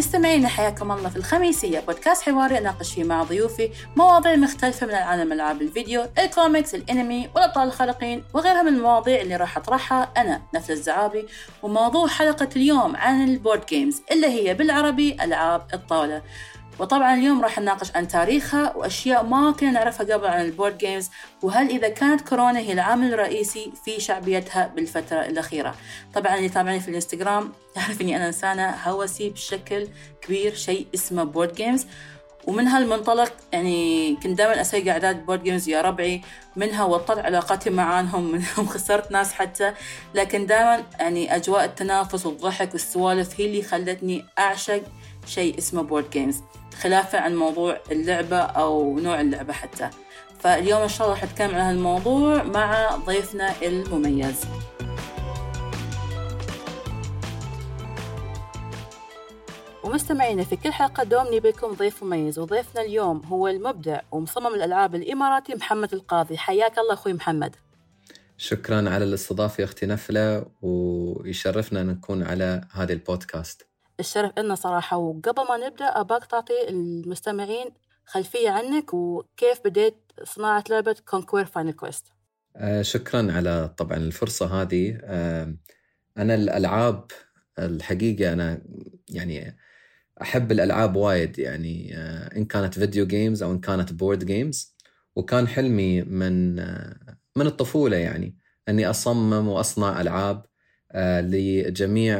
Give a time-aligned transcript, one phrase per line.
[0.00, 5.32] مستمعينا حياكم الله في الخميسية بودكاست حواري أناقش فيه مع ضيوفي مواضيع مختلفة من العالم
[5.32, 11.26] ألعاب الفيديو الكوميكس الأنمي والأبطال الخارقين وغيرها من المواضيع اللي راح أطرحها أنا نفل الزعابي.
[11.62, 16.22] وموضوع حلقة اليوم عن ال board games اللي هي بالعربي ألعاب الطاولة.
[16.80, 21.10] وطبعا اليوم راح نناقش عن تاريخها وأشياء ما كنا نعرفها قبل عن ال board games
[21.42, 25.74] وهل إذا كانت كورونا هي العامل الرئيسي في شعبيتها بالفترة الأخيرة.
[26.14, 29.88] طبعا اللي يتابعني في الإنستغرام يعرف إني أنا إنسانة هوسي بشكل
[30.22, 31.86] كبير شيء اسمه board games
[32.46, 36.20] ومن هالمنطلق يعني كنت دائما أسوي قعدات board games ويا ربعي
[36.56, 39.72] منها وطت علاقاتي معاهم منهم خسرت ناس حتى.
[40.14, 44.82] لكن دائما يعني أجواء التنافس والضحك والسوالف هي اللي خلتني أعشق
[45.26, 46.42] شيء اسمه board games
[46.74, 49.90] خلافا عن موضوع اللعبة أو نوع اللعبة حتى.
[50.38, 54.44] فاليوم إن شاء الله راح نتكلم عن هالموضوع مع ضيفنا المميز.
[59.84, 65.54] ومستمعينا في كل حلقة دوم نبيكم ضيف مميز وضيفنا اليوم هو المبدع ومصمم الألعاب الإماراتي
[65.54, 66.38] محمد القاضي.
[66.38, 67.56] حياك الله أخوي محمد.
[68.38, 73.69] شكرا على الاستضافة يا أختي نفلة ويشرفنا أن نكون على هذا البودكاست.
[74.00, 74.96] الشرف لنا صراحة.
[74.96, 77.70] وقبل ما نبدأ أباك تعطي المستمعين
[78.04, 82.04] خلفية عنك وكيف بديت صناعة لعبة Conquer Final Conquest
[82.80, 84.98] شكرا على طبعا الفرصة هذه.
[85.04, 85.56] آه
[86.18, 87.04] أنا الألعاب
[87.58, 88.62] الحقيقة أنا
[89.08, 89.56] يعني
[90.22, 94.76] أحب الألعاب وايد يعني آه إن كانت video games أو إن كانت board games
[95.16, 98.36] وكان حلمي من آه من الطفولة يعني
[98.68, 100.46] أني أصمم وأصنع ألعاب
[100.94, 102.18] لجميع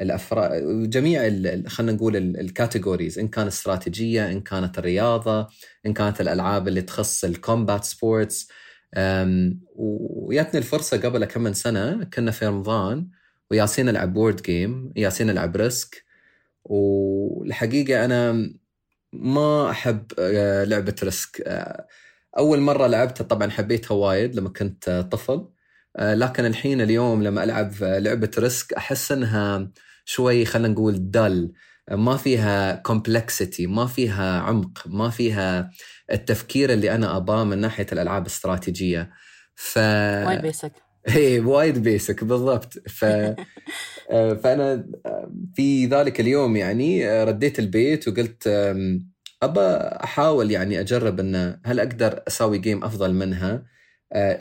[0.00, 1.22] الافراد جميع
[1.66, 5.48] خلينا نقول ال categories إن كانت استراتيجية إن كانت الرياضة
[5.86, 8.48] إن كانت الألعاب اللي تخص ال combat sports
[9.76, 13.08] وياتني الفرصة قبل كم من سنة كنا في رمضان
[13.50, 16.04] ويالسين نلعب board game يالسين نلعب Risk
[16.64, 18.50] والحقيقة أنا
[19.12, 21.86] ما أحب آه، لعبة Risk آه،
[22.38, 25.48] أول مرة لعبتها طبعا حبيتها وايد لما كنت طفل.
[25.98, 29.70] لكن الحين اليوم لما ألعب لعبة Risk أحس إنها
[30.04, 31.52] شوي خلينا نقول dull
[31.90, 35.70] ما فيها complexity ما فيها عمق ما فيها
[36.12, 39.10] التفكير اللي أنا أباه من ناحية الألعاب الاستراتيجية.
[39.54, 40.72] ف وايد basic
[41.16, 42.88] اي وايد basic بالضبط.
[42.88, 43.04] ف
[44.10, 44.86] آه، فأنا
[45.56, 48.48] في ذلك اليوم يعني رديت البيت وقلت
[49.42, 49.60] أبى
[50.04, 53.52] أحاول يعني أجرب إن هل أقدر أسوي game أفضل منها.
[53.52, 53.64] آه،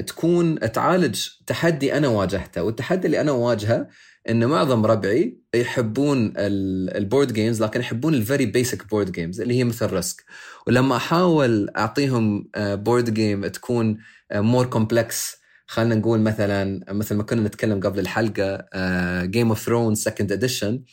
[0.08, 2.64] تكون تعالج تحدي أنا واجهته.
[2.64, 3.88] والتحدي اللي أنا واجهه
[4.30, 9.54] إن معظم ربعي يحبون ال board games لكن يحبون ال very basic board games اللي
[9.54, 10.24] هي مثل Risk
[10.68, 13.98] ولما أحاول أعطيهم board آه، game تكون
[14.34, 18.66] more آه، complex خلينا نقول مثلا مثل ما كنا نتكلم قبل الحلقة
[19.26, 20.84] Game of Thrones second edition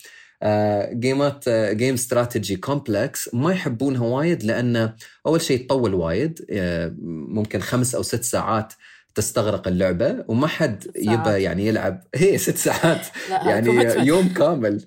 [0.92, 4.94] جيمات game strategy complex ما يحبونها وايد لأن
[5.26, 6.94] أول شيء تطول وايد آه،
[7.28, 8.72] ممكن خمس أو ست ساعات
[9.14, 12.04] تستغرق اللعبة وما حد يبى يعني يلعب.
[12.14, 13.06] هي ست ساعات.
[13.48, 14.86] يعني يوم كامل.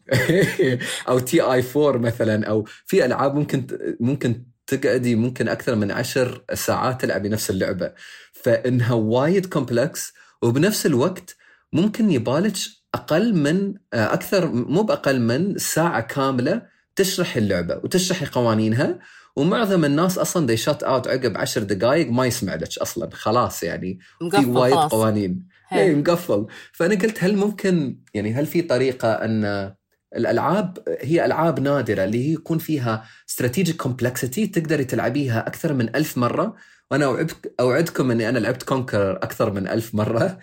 [1.09, 3.67] أو TI4 مثلا أو في ألعاب ممكن
[3.99, 7.91] ممكن تقعدي ممكن أكثر من عشر ساعات تلعبي نفس اللعبة.
[8.33, 11.35] فإنها وايد complex وبنفس الوقت
[11.73, 16.61] ممكن يبالج أقل من آه، أكثر مو بأقل من ساعة كاملة
[16.95, 18.99] تشرح اللعبة وتشرح قوانينها.
[19.35, 23.99] ومعظم الناس أصلا they shut out عقب عشر دقائق ما يسمع لك أصلا خلاص يعني
[24.31, 25.47] في وايد قوانين.
[25.73, 26.45] اي مقفل.
[26.71, 29.73] فأنا قلت هل ممكن يعني هل في طريقة أن
[30.15, 36.17] الألعاب هي ألعاب نادرة اللي هي يكون فيها strategic complexity تقدري تلعبيها أكثر من ألف
[36.17, 36.55] مرة؟
[36.91, 37.27] وأنا
[37.59, 40.39] أوعدكم إني أنا لعبت Conquer أكثر من ألف مرة.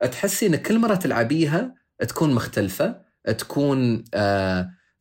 [0.00, 1.74] تحسي إن كل مرة تلعبيها
[2.08, 3.02] تكون مختلفة
[3.38, 4.04] تكون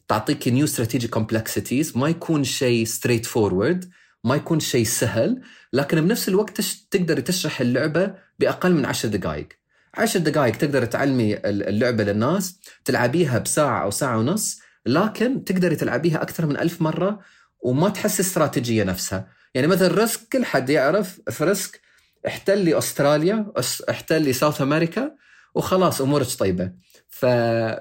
[0.08, 3.90] تعطيك new strategy complexities ما يكون شيء straightforward
[4.24, 5.42] ما يكون شيء سهل
[5.74, 6.82] لكن بنفس الوقت تش...
[6.92, 9.48] تقدر تشرح اللعبة بأقل من عشر دقائق
[9.94, 16.46] عشر دقائق تقدر تعلمي اللعبة للناس تلعبيها بساعة أو ساعة ونص لكن تقدري تلعبيها أكثر
[16.46, 17.20] من ألف مرة
[17.60, 19.28] وما تحس استراتيجية نفسها.
[19.54, 21.82] يعني مثلا Risk كل حد يعرف في Risk
[22.28, 23.52] احتلي أستراليا
[23.90, 25.16] احتلي South America
[25.56, 26.72] وخلاص أمورك طيبة.
[27.10, 27.26] ف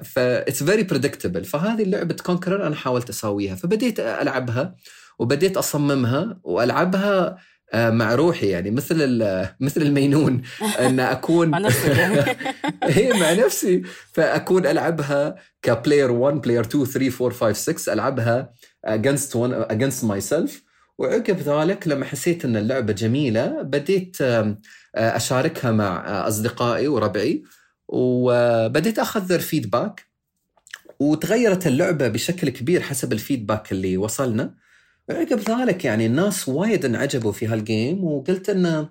[0.05, 3.55] ف it's very predictable فهذه لعبه Conquer أنا حاولت أسويها.
[3.55, 4.75] فبديت ألعبها
[5.19, 7.37] وبديت أصممها وألعبها
[7.73, 8.49] آه، مع روحي.
[8.49, 9.19] يعني مثل
[9.61, 10.43] مثل المينون
[10.81, 11.55] إن أكون
[12.85, 13.83] هي مع نفسي.
[14.13, 18.53] فأكون ألعبها ك player 1 player 2 3 4 5 6 ألعبها
[18.87, 20.70] against one against myself.
[21.01, 24.17] وعقب ذلك لما حسيت إن اللعبة جميلة بديت
[24.95, 27.43] أشاركها مع أصدقائي وربعي
[27.89, 30.07] وبديت أخذ feedback
[31.01, 34.55] وتغيرت اللعبة بشكل كبير حسب ال feedback اللي وصلنا.
[35.11, 38.89] عقب ذلك يعني الناس وايد انعجبوا في هال game وقلت انه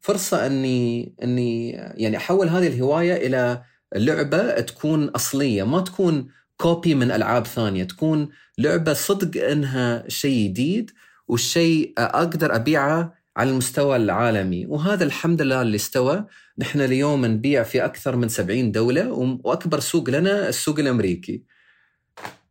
[0.00, 3.62] فرصة إني إني يعني أحول هذه الهواية إلى
[3.94, 8.28] لعبة تكون أصلية ما تكون copy من ألعاب ثانية تكون
[8.58, 10.90] لعبة صدق إنها شيء جديد.
[11.28, 14.66] والشيء أقدر أبيعه على المستوى العالمي.
[14.66, 16.24] وهذا الحمد لله اللي استوى.
[16.58, 19.12] نحن اليوم نبيع في أكثر من 70 دولة
[19.44, 21.42] وأكبر سوق لنا السوق الأمريكي.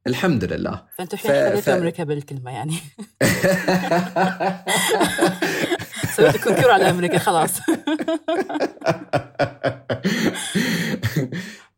[0.07, 0.83] الحمد لله.
[0.97, 1.33] فأنت الحين ف...
[1.33, 1.69] ف...
[1.69, 2.75] أمريكا بالكلمة يعني.
[6.15, 7.51] سويت conquer على أمريكا خلاص.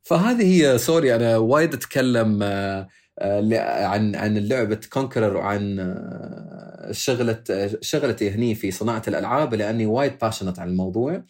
[0.03, 2.87] فهذه هي sorry أنا وايد أتكلم آه، آه،
[3.21, 7.43] عن عن لعبة Conquer وعن آه، شغلة
[7.81, 11.23] شغلتي هني في صناعة الألعاب لأني وايد passionate عن الموضوع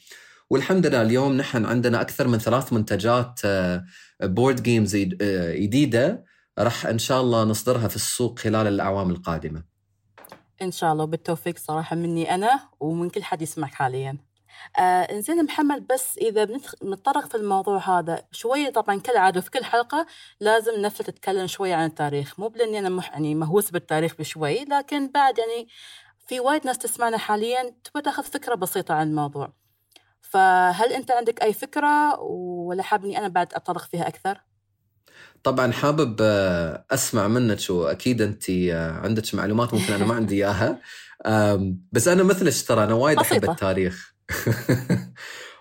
[0.49, 3.39] والحمد لله اليوم نحن عندنا أكثر من ثلاث منتجات
[4.21, 6.25] board آه، games آه، جديدة
[6.59, 9.63] راح إن شاء الله نصدرها في السوق خلال الأعوام القادمة.
[10.61, 14.26] إن شاء الله بالتوفيق صراحة مني أنا ومن كل حد يسمعك حاليا.
[14.79, 16.43] آه إنزين محمد بس إذا
[16.81, 20.05] بنتطرق في الموضوع هذا شوية طبعا كالعاده في كل حلقة
[20.39, 25.11] لازم نفلة تتكلم شوية عن التاريخ مو بلأني أنا مح يعني مهووس بالتاريخ بشوي لكن
[25.11, 25.67] بعد يعني
[26.27, 29.53] في وايد ناس تسمعنا حاليا تبغى تاخذ فكرة بسيطة عن الموضوع.
[30.21, 34.41] فهل أنت عندك أي فكرة ولا حابني أنا بعد أتطرق فيها أكثر؟
[35.43, 40.81] طبعا حابب آه، أسمع منك وأكيد أنت آه، عندك معلومات ممكن أنا ما عندي إياها
[41.91, 44.16] بس أنا مثلك ترى أنا وايد أحب التاريخ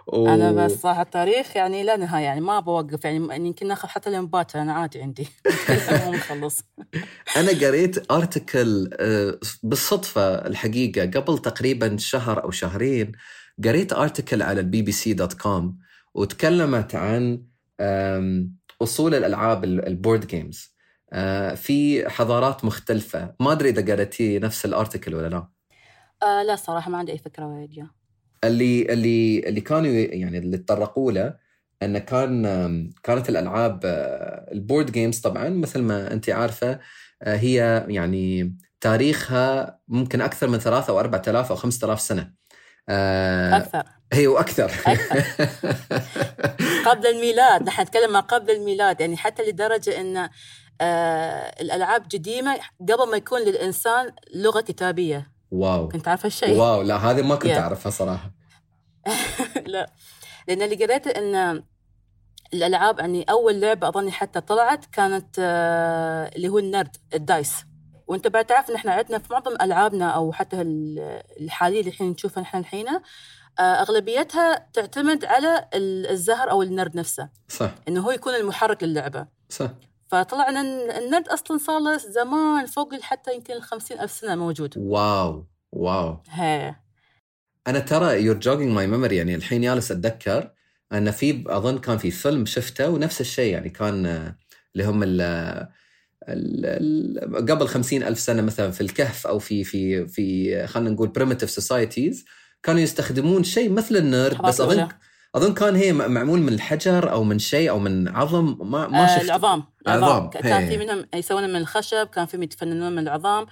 [0.07, 0.29] و...
[0.35, 4.27] أنا بس صراحة التاريخ يعني لا نهاية يعني ما بوقف يعني يمكن ناخذ حتى اليوم
[4.27, 5.29] باكر أنا عادي عندي.
[6.17, 6.61] مخلص.
[7.37, 13.13] أنا قريت article آه، بالصدفة الحقيقة قبل تقريبا شهر أو شهرين
[13.65, 15.79] قريت article على ال BBC dot com
[16.15, 17.43] وتكلمت عن
[18.83, 20.77] أصول الألعاب ال board games
[21.13, 23.35] آه، في حضارات مختلفة.
[23.41, 25.49] ما أدري إذا قريتي نفس ال article ولا لا.
[26.23, 27.89] آه لا صراحة ما عندي أي فكرة وايد
[28.47, 31.35] اللي اللي اللي كانوا يعني اللي تطرقوا له
[31.83, 36.81] أن كان كانت الألعاب آه، ال board games طبعا مثل ما أنت عارفة
[37.23, 42.33] آه، هي يعني تاريخها ممكن أكثر من ثلاثة آلاف أو خمسة آلاف سنة.
[42.89, 43.83] آه أكثر.
[44.13, 44.65] هي وأكثر.
[44.87, 45.25] أكثر.
[46.91, 50.29] قبل الميلاد نحن نتكلم ما قبل الميلاد يعني حتى لدرجة أن
[51.61, 55.33] الألعاب قديمة قبل ما يكون للإنسان لغة كتابية.
[55.51, 55.89] واو.
[55.89, 58.36] كنت عارفة الشيء؟ واو لا هذه ما كنت أعرفها صراحة.
[59.67, 59.91] لا.
[60.49, 61.63] لأن اللي قريته إن
[62.55, 67.55] الألعاب يعني أول لعبة أظني حتى طلعت كانت آه اللي هو النرد الدايس.
[68.07, 70.57] وأنت بعد تعرف إن إحنا عندنا في معظم ألعابنا أو حتى
[71.41, 72.87] الحالية اللي الحين نشوفها نحن الحين
[73.59, 77.29] آه، أغلبيتها تعتمد على الزهر أو النرد نفسه.
[77.49, 77.71] صح.
[77.89, 79.27] إنه هو يكون المحرك للعبة.
[79.49, 79.71] صح.
[80.09, 80.57] فطلع إن
[80.91, 84.75] النرد أصلا صار له زمان فوق حتى يمكن ال ألف سنة موجود.
[84.77, 86.17] واو واو.
[86.31, 86.75] هي.
[87.67, 90.51] أنا ترى you're jogging my memory يعني الحين جالس أتذكر
[90.93, 94.37] أن في أظن كان في فيلم شفته ونفس الشيء يعني كان آه،
[94.75, 95.03] اللي هم
[97.35, 102.17] قبل خمسين ألف سنة مثلا في الكهف أو في في في خلينا نقول primitive societies
[102.63, 104.89] كانوا يستخدمون شيء مثل النرد بس أظن
[105.35, 109.19] أظن كان هي معمول من الحجر أو من شيء أو من عظم ما ما شفت
[109.19, 109.65] آه العظام.
[109.89, 113.47] العظام كان في منهم يسوون من الخشب كان فيهم يتفننون من العظام.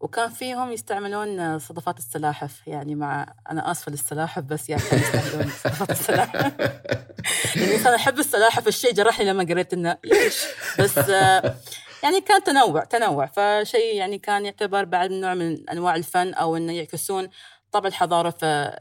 [0.00, 6.52] وكان فيهم يستعملون صدفات السلاحف يعني مع أنا آسفة للسلاحف بس يعني يستعملون صدفات السلاحف
[7.56, 10.44] يعني أنا احب السلاحف الشيء جرحني لما قريت إنه ليش
[10.78, 11.54] بس آه
[12.02, 16.72] يعني كان تنوع تنوع فشيء يعني كان يعتبر بعد نوع من أنواع الفن أو إنه
[16.72, 17.28] يعكسون
[17.72, 18.78] طبع الحضارة في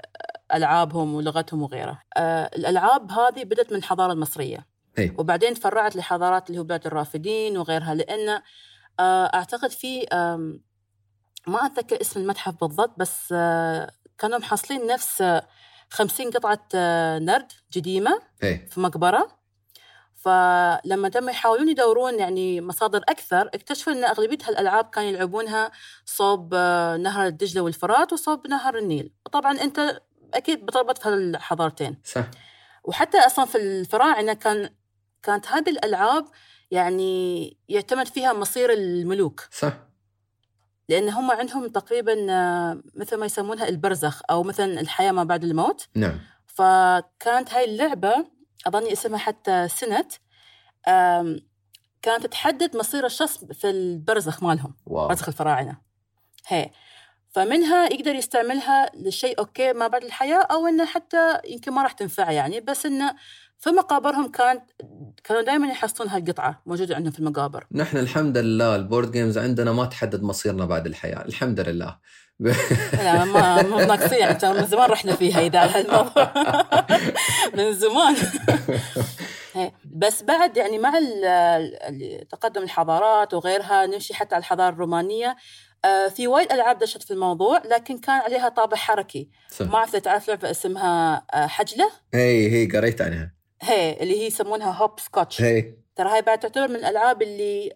[0.54, 2.02] ألعابهم ولغتهم وغيره.
[2.18, 4.66] آه الألعاب هذه بدأت من الحضارة المصرية.
[4.98, 5.12] هي.
[5.18, 8.42] وبعدين تفرعت لحضارات اللي هو بلاد الرافدين وغيرها لأن
[9.00, 10.06] آه أعتقد في
[11.48, 15.24] ما أتذكر اسم المتحف بالضبط بس آه كانوا محصلين نفس
[15.90, 18.68] 50 قطعة آه، نرد قديمة إيه.
[18.70, 19.38] في مقبرة.
[20.16, 25.72] فلما تم يحاولون يدورون يعني مصادر أكثر اكتشفوا أن أغلبية هالألعاب كانوا يلعبونها
[26.06, 29.14] صوب آه، نهر الدجلة والفرات وصوب نهر النيل.
[29.26, 30.02] وطبعا أنت
[30.34, 31.98] أكيد بتربط في هالحضارتين.
[32.04, 32.26] صح.
[32.84, 34.70] وحتى أصلا في الفراعنة كان
[35.24, 36.26] كانت هذه الألعاب
[36.72, 39.48] يعني يعتمد فيها مصير الملوك.
[39.52, 39.87] صح.
[40.90, 45.88] لأن هم عندهم تقريبا آه، مثل ما يسمونها البرزخ أو مثلا الحياة ما بعد الموت.
[45.96, 46.20] نعم.
[46.48, 48.26] فكانت هاي اللعبة
[48.68, 50.14] أظني اسمها حتى سنت
[52.02, 55.08] كانت تحدد مصير الشخص في البرزخ مالهم واو.
[55.08, 55.78] برزخ الفراعنة.
[56.48, 56.72] هي.
[57.38, 62.32] فمنها يقدر يستعملها لشيء okay ما بعد الحياة أو إنه حتى يمكن ما راح تنفع
[62.32, 63.16] يعني بس إنه
[63.58, 64.62] في مقابرهم كانت
[65.24, 67.68] كانوا دائما يحصلون هالقطعة موجودة عندهم في المقابر.
[67.72, 71.98] نحن الحمد لله ال board games عندنا ما تحدد مصيرنا بعد الحياة الحمد لله.
[72.94, 76.34] لا ما مو ناقصين يعني من زمان رحنا فيها إذا على هالموضوع
[77.58, 78.16] من زمان.
[79.58, 79.72] هي.
[79.86, 81.00] بس بعد يعني مع
[82.30, 85.36] تقدم الحضارات وغيرها نمشي حتى على الحضارة الرومانية
[86.16, 89.30] في وايد ألعاب دشت في الموضوع لكن كان عليها طابع حركي.
[89.50, 89.66] صح.
[89.68, 94.28] ما أعرف إذا تعرف لعبة اسمها آه، حجلة؟ هي هي قريت عنها هي اللي هي
[94.28, 95.42] يسمونها هوب سكوتش.
[95.42, 95.74] هي.
[95.96, 97.72] ترى هاي بعد تعتبر من الألعاب اللي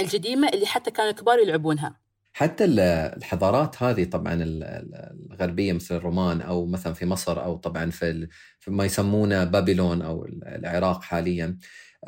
[0.00, 2.00] القديمه اللي حتى كانوا الكبار يلعبونها.
[2.32, 2.80] حتى ال-
[3.16, 8.28] الحضارات هذه طبعا ال- ال- الغربية مثل الرومان أو مثلا في مصر أو طبعا في,
[8.66, 11.58] ما يسمونه Babylon أو ال- العراق حاليا.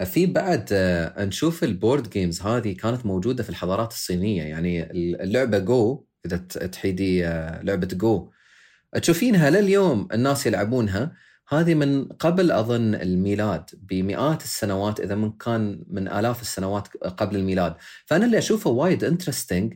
[0.04, 4.42] في بعد آه، نشوف ال board games هذه كانت موجودة في الحضارات الصينية.
[4.42, 8.30] يعني اللعبة جو إذا تحيدي آه، لعبة جو
[9.02, 11.12] تشوفينها لليوم الناس يلعبونها.
[11.48, 17.74] هذه من قبل أظن الميلاد بمئات السنوات إذا من كان من آلاف السنوات قبل الميلاد.
[18.06, 19.74] فأنا اللي أشوفه وايد interesting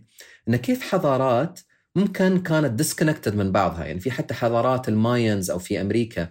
[0.49, 1.61] إن كيف حضارات
[1.96, 3.85] ممكن كانت disconnected من بعضها.
[3.85, 6.28] يعني في حتى حضارات ال Mayans أو في أمريكا.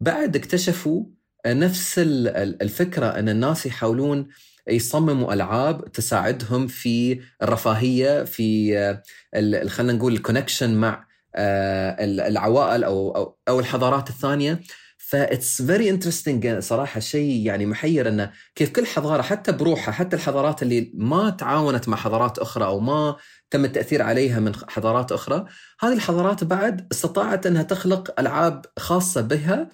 [0.00, 1.04] بعد اكتشفوا
[1.46, 4.28] نفس ال- ال- الفكرة أن الناس يحاولون
[4.68, 8.72] يصمموا ألعاب تساعدهم في الرفاهية في
[9.68, 14.60] خلينا نقول ال connection مع آه، ال- العوائل أو أو الحضارات الثانية.
[15.10, 20.16] فا that's very interesting صراحة شيء يعني محير انه كيف كل حضارة حتى بروحها حتى
[20.16, 23.16] الحضارات اللي ما تعاونت مع حضارات أخرى أو ما
[23.50, 25.44] تم التأثير عليها من حضارات أخرى
[25.80, 29.68] هذه الحضارات بعد استطاعت أنها تخلق ألعاب خاصة بها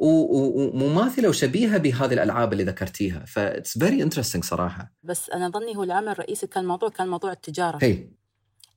[0.00, 3.24] ومماثلة وشبيهة بهذه الألعاب اللي ذكرتيها.
[3.26, 4.92] فا that's very interesting صراحة.
[5.02, 7.78] بس أنا ظني هو العامل الرئيسي كان الموضوع كان موضوع التجارة.
[7.82, 8.08] هي.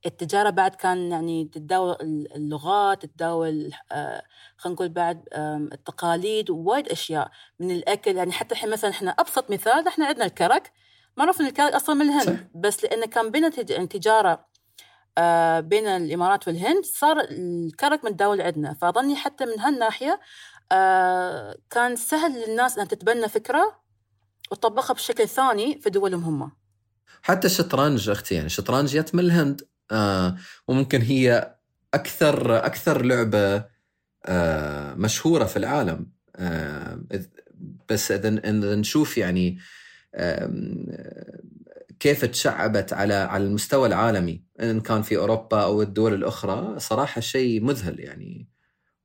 [0.06, 1.96] التجارة بعد كان يعني تتداول
[2.36, 4.24] اللغات تتداول آه،
[4.58, 7.32] خلينا نقول بعد آم، التقاليد ووايد أشياء.
[7.60, 10.72] من الأكل يعني حتى الحين مثلا إحنا أبسط مثال إحنا عندنا الكرك.
[11.18, 12.38] معروف إن الكرك أصلا من الهند.
[12.38, 12.44] صح.
[12.56, 14.54] بس لأنه كان بين يعني تجارة
[15.18, 18.74] آه، بين الإمارات والهند صار الكرك متداول عندنا.
[18.74, 20.20] فأظني حتى من هالناحية آه،
[21.70, 23.82] كان سهل للناس أن تتبنى فكرة
[24.52, 26.52] وتطبقها بشكل ثاني في دولهم هم.
[27.22, 29.62] حتى الشطرنج أختي يعني الشطرنج جت من الهند.
[29.92, 31.56] آه وممكن هي
[31.94, 33.66] أكثر أكثر لعبة
[34.26, 36.12] آه مشهورة في العالم.
[36.36, 37.02] آه
[37.90, 38.30] بس إذا
[38.76, 39.60] نشوف يعني
[40.16, 40.54] آه،
[42.00, 47.62] كيف تشعبت على على المستوى العالمي إن كان في أوروبا أو الدول الأخرى صراحة شيء
[47.62, 48.53] مذهل يعني.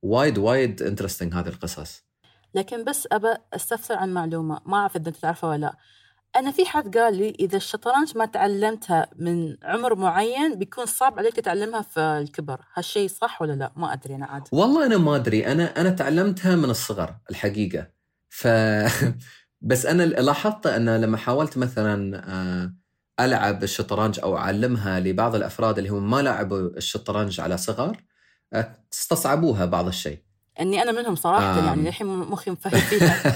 [0.01, 2.03] وايد وايد انترستنج هذه القصص.
[2.53, 5.77] لكن بس أبى أستفسر عن معلومة ما أعرف إذا أنت تعرفها ولا لا.
[6.35, 11.35] أنا في حد قال لي إذا الشطرنج ما تعلمتها من عمر معين بيكون صعب عليك
[11.35, 12.61] تتعلمها في الكبر.
[12.73, 14.43] هالشيء صح ولا لا؟ ما أدري أنا عاد.
[14.51, 15.47] والله أنا ما أدري.
[15.47, 17.87] أنا أنا تعلمتها من الصغر الحقيقة.
[18.29, 18.47] ف
[19.61, 22.73] بس أنا لاحظت أن لما حاولت مثلا آه،
[23.19, 27.97] ألعب الشطرنج أو أعلمها لبعض الأفراد اللي هم ما لعبوا الشطرنج على صغر
[28.93, 30.19] استصعبوها بعض الشيء.
[30.59, 31.65] أني أنا منهم صراحة آم.
[31.65, 33.19] يعني الحين مخي مفهم فيها.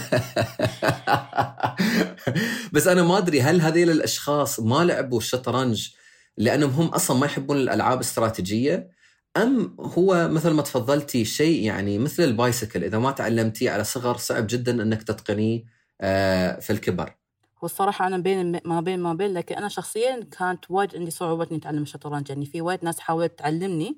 [2.74, 5.90] بس أنا ما أدري هل هذيل الأشخاص ما لعبوا الشطرنج
[6.38, 8.90] لأنهم هم أصلا ما يحبون الألعاب الاستراتيجيه
[9.38, 14.18] أم هو مثل ما تفضلتي شيء يعني مثل ال bicycle إذا ما تعلمتيه على صغر
[14.18, 15.64] صعب جدا إنك تتقنيه
[16.02, 17.16] آه، في الكبر؟
[17.62, 21.58] والصراحة أنا بين ما بين ما بين لكن أنا شخصيا كانت وايد عندي صعوبة إني
[21.58, 23.98] أتعلم الشطرنج يعني في وايد ناس حاولت تعلمني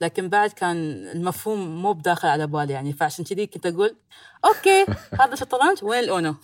[0.00, 0.76] لكن بعد كان
[1.14, 3.96] المفهوم مو بداخل على بالي يعني فعشان كذي كنت أقول
[4.44, 4.86] okay
[5.20, 6.34] هذا شطرنج وين ال Uno؟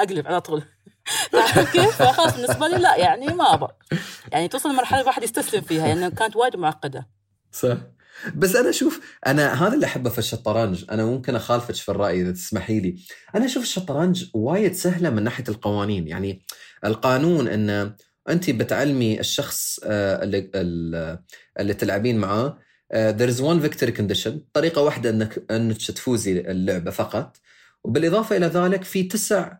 [0.00, 0.62] أقلب على طول
[1.72, 3.72] كيف؟ فخلاص بالنسبة لي لا يعني ما أبغى
[4.32, 7.08] يعني توصل لمرحلة الواحد يستسلم فيها لأنه يعني كانت وايد معقدة
[7.52, 7.76] صح
[8.34, 12.32] بس أنا أشوف أنا هذا اللي أحبه في الشطرنج أنا ممكن أخالفك في الرأي إذا
[12.32, 12.96] تسمحي لي
[13.34, 16.44] أنا أشوف الشطرنج وايد سهلة من ناحية القوانين يعني
[16.84, 17.96] القانون ان
[18.28, 20.50] انت بتعلمي الشخص آه، اللي
[21.60, 22.58] اللي تلعبين معاه
[22.92, 24.32] there is one victory condition.
[24.52, 27.36] طريقة واحدة أنك أنك تفوزي اللعبة فقط.
[27.84, 29.52] وبالإضافة إلى ذلك في تسع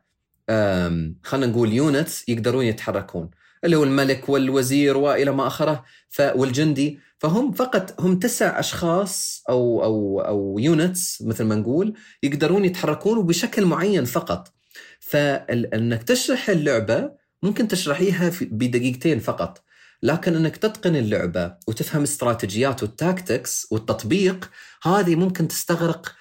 [1.22, 3.30] خلينا نقول units يقدرون يتحركون.
[3.64, 5.84] اللي هو الملك والوزير وإلى ما آخره
[6.20, 6.98] والجندي.
[7.18, 13.64] فهم فقط هم تسع أشخاص أو أو أو units مثل ما نقول يقدرون يتحركون وبشكل
[13.64, 14.52] معين فقط.
[15.00, 17.10] فانك تشرح اللعبة
[17.42, 19.62] ممكن تشرحيها بدقيقتين فقط.
[20.02, 24.50] لكن إنك تتقن اللعبة وتفهم استراتيجيات وال tactics والتطبيق
[24.82, 26.14] هذه ممكن تستغرق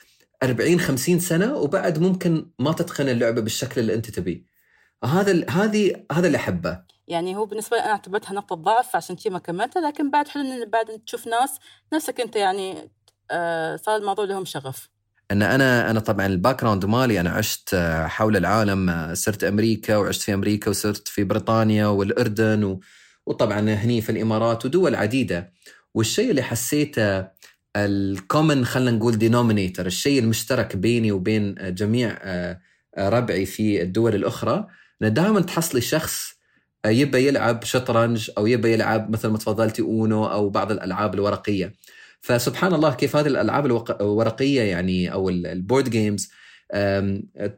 [0.43, 4.45] 40 50 سنة وبعد ممكن ما تتقن اللعبة بالشكل اللي أنت تبيه.
[5.03, 6.79] هذا هذه هذا اللي أحبه.
[7.07, 10.43] يعني هو بالنسبة لي أنا اعتبرتها نقطة ضعف عشان كذا ما كملتها لكن بعد حلو
[10.43, 11.59] إن بعد تشوف ناس
[11.93, 12.91] نفسك أنت يعني
[13.31, 14.89] آه صار الموضوع لهم شغف.
[15.31, 19.97] ان أنا أنا طبعا ال background مالي أنا عشت آه، حول العالم آه، صرت أمريكا
[19.97, 22.79] وعشت في أمريكا وصرت في بريطانيا والأردن و...
[23.25, 25.53] وطبعا هني في الإمارات ودول عديدة.
[25.93, 27.27] والشيء اللي حسيته
[27.75, 32.59] ال common خلينا نقول denominator الشيء المشترك بيني وبين جميع آه،
[32.97, 34.67] ربعي في الدول الأخرى
[35.01, 36.33] ان دائما تحصلي شخص
[36.85, 41.73] يبى يلعب شطرنج أو يبى يلعب مثل ما تفضلتي Uno أو بعض الألعاب الورقية.
[42.21, 43.65] فسبحان الله كيف هذه الألعاب
[44.01, 46.31] الورقية يعني أو ال board games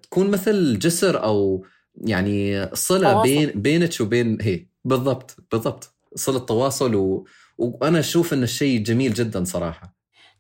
[0.04, 1.66] تكون مثل جسر أو
[1.98, 4.66] يعني صلة بين بينك وبين هي.
[4.86, 5.94] بالضبط بالضبط.
[6.16, 7.26] صلة تواصل و...
[7.58, 9.94] وأنا أشوف إن الشيء جميل جدا صراحة.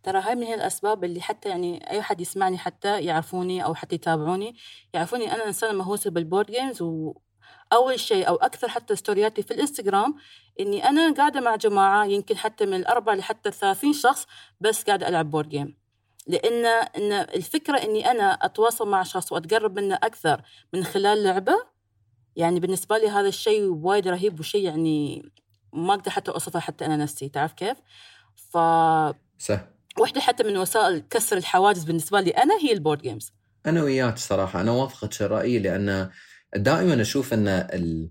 [0.04, 3.96] ترى هاي من هي الأسباب اللي حتى يعني أي حد يسمعني حتى يعرفوني أو حتى
[3.96, 4.56] يتابعوني
[4.94, 7.14] يعرفوني أنا إنسانة مهووسة بال board games و
[7.74, 10.16] أول شيء أو أكثر حتى ستورياتي في الإنستغرام
[10.60, 14.28] إني أنا قاعدة مع جماعة يمكن حتى من الأربع لحتى الثلاثين شخص
[14.62, 15.78] بس قاعدة ألعب board game
[16.28, 20.42] لأن إن الفكرة إني أنا أتواصل مع شخص وأتقرب منه أكثر
[20.74, 21.73] من خلال لعبة
[22.36, 25.26] يعني بالنسبة لي هذا الشيء وايد رهيب وشيء يعني
[25.74, 27.78] ما أقدر حتى أوصفه حتى أنا نفسي تعرف كيف؟
[28.36, 28.58] ف
[29.40, 29.66] صح
[30.00, 33.34] واحدة حتى من وسائل كسر الحواجز بالنسبة لي أنا هي البورد جيمز
[33.66, 36.10] أنا وياك صراحة أنا أوافقك الرأي لأن
[36.56, 38.10] دائما أشوف إن ال...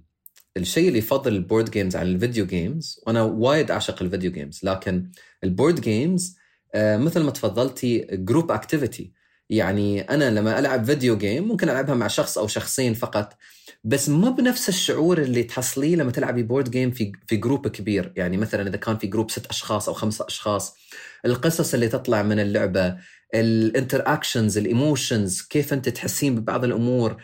[0.57, 4.33] الشيء اللي يفضل ال board games عن ال video games وأنا وايد أعشق ال video
[4.33, 5.11] games لكن
[5.45, 6.37] ال board games
[6.75, 9.13] آه، مثل ما تفضلتي group activity
[9.53, 13.37] يعني أنا لما ألعب video game ممكن ألعبها مع شخص أو شخصين فقط
[13.85, 18.13] بس ما بنفس الشعور اللي تحصليه لما تلعبي board game في في group كبير.
[18.17, 20.77] يعني مثلا إذا كان في group ست أشخاص أو خمسة أشخاص
[21.25, 22.97] القصص اللي تطلع من اللعبة
[23.35, 27.17] ال interactions ال emotions كيف أنت تحسين ببعض الأمور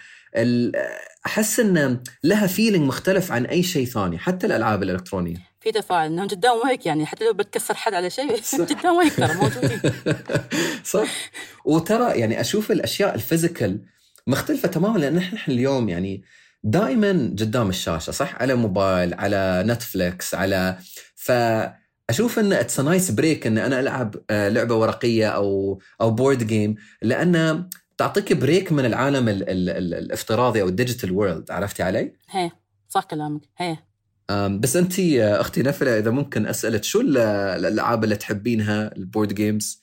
[1.27, 5.47] أحس إن لها feeling مختلف عن أي شيء ثاني حتى الألعاب الإلكترونية.
[5.61, 9.35] في تفاعل إنهم قدام وجهك يعني حتى لو بتكسر حد على شيء قدام وجهك ترى
[9.35, 9.81] موجودين.
[10.85, 11.31] صح.
[11.64, 13.85] وترى يعني أشوف الأشياء ال physical
[14.27, 16.23] مختلفة تماما لأن إحنا اليوم يعني
[16.64, 20.79] دائما قدام الشاشة صح؟ على موبايل على نتفلكس على
[21.14, 21.33] ف
[22.11, 26.74] أشوف إن it's nice break إن أنا ألعب آه، لعبة ورقية أو أو board game
[27.03, 27.68] لأن
[27.99, 32.51] تعطيك break من العالم ال ال ال الافتراضي أو ال digital world عرفتي علي؟ هي
[32.88, 33.77] صح كلامك هي.
[34.31, 39.83] بس أنت أختي نفلة إذا ممكن أسألك شو الألعاب اللي تحبينها ال board games؟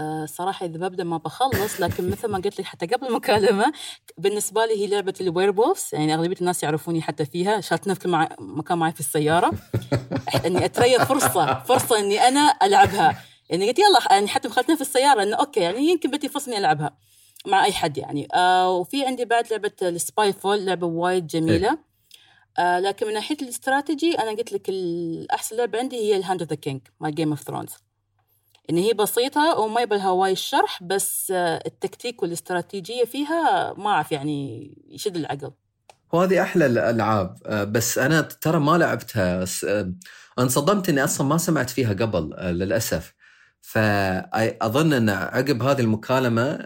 [0.00, 3.72] أه صراحة إذا ببدأ ما بخلص لكن مثل ما قلت لك حتى قبل المكالمة
[4.18, 8.28] بالنسبة لي هي لعبة الوير بولفز يعني أغلبية الناس يعرفوني حتى فيها شالتنا في مع...
[8.40, 9.52] مكان معي في السيارة
[10.46, 15.22] إني اتريا فرصة فرصة إني أنا ألعبها يعني قلت يلا يعني حتى مخلتنا في السيارة
[15.22, 16.96] إنه أوكي يعني يمكن بدي فرصة إني ألعبها
[17.46, 21.87] مع أي حد يعني آه وفي عندي بعد لعبة السباي فول لعبة وايد جميلة.
[22.58, 26.56] آه لكن من ناحية الاستراتيجي أنا قلت لك الاحسن لعبة عندي هي الهاند اوف ذا
[26.56, 27.72] كينج مال جيم اوف ثرونز
[28.70, 34.70] إن هي بسيطة وما يبلها وايد الشرح بس آه التكتيك والاستراتيجية فيها ما أعرف يعني
[34.88, 35.52] يشد العقل.
[36.12, 39.92] وهذه أحلى الألعاب آه، بس أنا ترى ما لعبتها آه،
[40.38, 43.14] انصدمت إني أصلا ما سمعت فيها قبل آه، للأسف.
[43.60, 46.58] فاظن إن عقب هذه المكالمة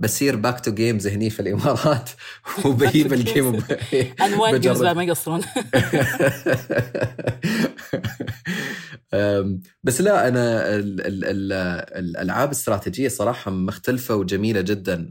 [0.00, 2.10] بصير Back to Games هني في الإمارات
[2.64, 3.62] وبجيب ال game
[4.20, 5.40] أنواع games ما يقصرون.
[9.84, 10.76] بس لا أنا
[11.98, 15.10] الألعاب الاستراتيجيه صراحة مختلفة وجميلة جدا.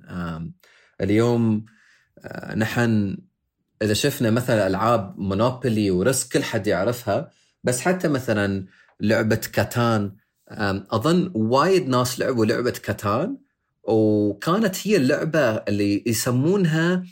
[1.02, 1.66] اليوم
[2.56, 3.18] نحن
[3.82, 7.32] إذا شفنا مثلا ألعاب Monopoly و Risk كل حد يعرفها
[7.64, 8.66] بس حتى مثلا
[9.02, 10.16] لعبة Catan
[10.92, 13.38] أظن وايد ناس لعبوا لعبة Catan
[13.88, 17.04] وكانت هي اللعبة اللي يسمونها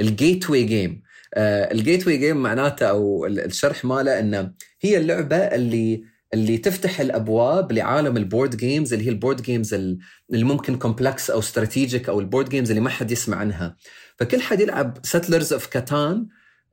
[0.00, 1.02] ال gateway game
[1.36, 8.16] ال gateway game معناته أو الشرح ماله إنه هي اللعبة اللي اللي تفتح الأبواب لعالم
[8.16, 9.98] ال board games اللي هي ال board games اللي
[10.44, 13.76] ممكن complex أو strategic أو ال board games اللي ما حد يسمع عنها.
[14.18, 16.26] فكل حد يلعب Settlers of Catan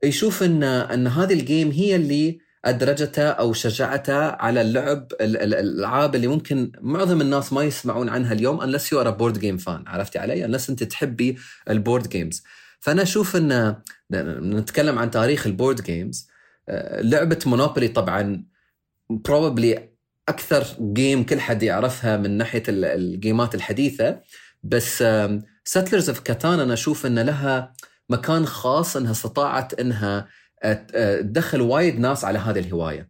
[0.04, 6.26] يشوف ان إن هذه ال game هي اللي أدرجته أو شجعته على اللعب الألعاب اللي
[6.26, 10.18] ممكن معظم الناس ما يسمعون عنها اليوم unless you are a board game fan عرفتي
[10.18, 11.38] علي؟ unless أنت تحبي
[11.70, 12.42] ال board games
[12.80, 13.76] فأنا أشوف إن
[14.12, 16.28] نتكلم عن تاريخ ال board games
[17.00, 18.44] لعبة Monopoly طبعا
[19.28, 19.78] probably
[20.28, 24.20] أكثر game كل حد يعرفها من ناحية ال game ات الحديثة
[24.62, 25.04] بس
[25.64, 27.72] Settlers of Catan أنا أشوف إن لها
[28.10, 30.28] مكان خاص إنها استطاعت إنها
[30.62, 33.08] تدخل وايد ناس على هذه الهواية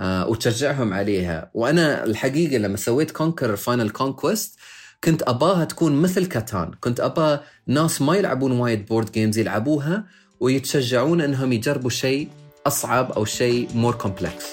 [0.00, 1.50] وتشجعهم عليها.
[1.54, 4.58] وأنا الحقيقة لما سويت Conquer Final Conquest
[5.04, 10.04] كنت أباها تكون مثل Catan كنت أبا ناس ما يلعبون وايد board games يلعبوها
[10.40, 12.28] ويتشجعون إنهم يجربوا شيء
[12.66, 14.46] أصعب أو شيء more complex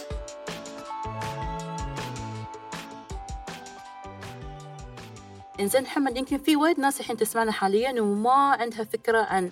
[5.60, 9.51] إنزين محمد يمكن في وايد ناس الحين تسمعنا حاليا وما عندها فكرة عن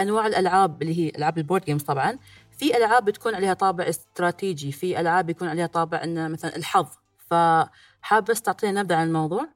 [0.00, 2.18] أنواع الألعاب اللي هي ألعاب ال board games طبعا.
[2.58, 6.86] في ألعاب بتكون عليها طابع استراتيجي في ألعاب يكون عليها طابع انه مثلا الحظ.
[7.18, 9.48] فحاب بس تعطينا نبذه عن الموضوع؟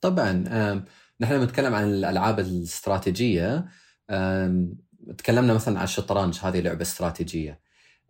[0.00, 0.32] طبعا
[1.20, 3.64] نحن نتكلم عن الألعاب الاستراتيجية.
[5.18, 7.60] تكلمنا مثلا عن الشطرنج هذه لعبة استراتيجية.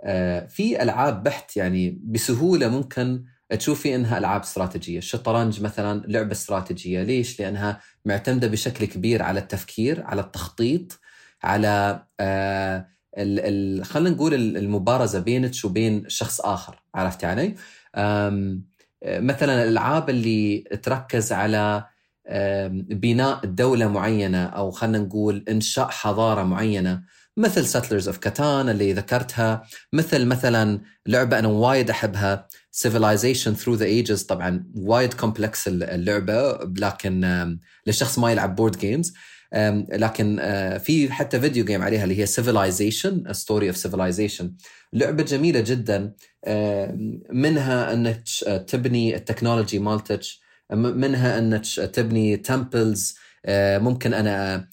[0.01, 3.25] أه، في ألعاب بحت يعني بسهولة ممكن
[3.59, 10.05] تشوفي إنها ألعاب استراتيجية، الشطرنج مثلا لعبة استراتيجية، ليش؟ لأنها معتمدة بشكل كبير على التفكير،
[10.05, 11.01] على التخطيط،
[11.43, 12.87] على آه
[13.83, 17.55] خلينا نقول المبارزة بينك وبين شخص آخر، عرفتي علي؟
[19.07, 21.85] مثلا الألعاب اللي تركز على
[22.91, 27.03] بناء دولة معينة أو خلينا نقول إنشاء حضارة معينة
[27.37, 34.07] مثل Settlers of Catan اللي ذكرتها مثل مثلا لعبة أنا وايد أحبها Civilization Through the
[34.07, 39.15] Ages طبعا وايد complex اللعبة لكن للشخص ما يلعب board game ز
[39.93, 40.37] لكن
[40.85, 44.45] في حتى video game عليها اللي هي A Story of Civilization.
[44.93, 46.13] لعبة جميلة جدا.
[47.33, 48.23] منها إنك
[48.67, 50.21] تبني التكنولوجي مالتك.
[50.73, 53.17] منها إنك تبني temples
[53.49, 54.69] ممكن أنا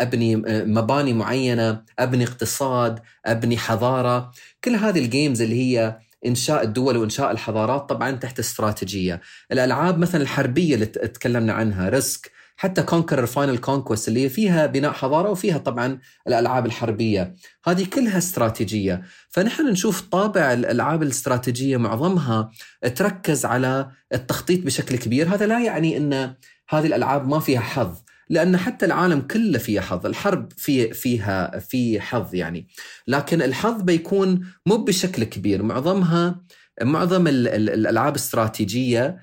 [0.00, 4.32] أبني مباني معينة أبني اقتصاد أبني حضارة.
[4.64, 9.20] كل هذه ال games اللي هي إنشاء الدول وإنشاء الحضارات طبعا تحت استراتيجية.
[9.52, 12.33] الألعاب مثلا الحربية اللي تكلمنا عنها Risk.
[12.56, 17.34] حتى Conquer Final Conquest اللي فيها بناء حضارة وفيها طبعا الألعاب الحربية.
[17.66, 19.02] هذه كلها استراتيجية.
[19.30, 22.50] فنحن نشوف طابع الألعاب الاستراتيجية معظمها
[22.94, 25.34] تركز على التخطيط بشكل كبير.
[25.34, 26.34] هذا لا يعني إن
[26.68, 27.96] هذه الألعاب ما فيها حظ
[28.30, 32.68] لأن حتى العالم كله فيه حظ الحرب في فيها في حظ يعني.
[33.08, 35.62] لكن الحظ بيكون مو بشكل كبير.
[35.62, 36.40] معظمها
[36.82, 39.18] معظم الألعاب الاستراتيجيه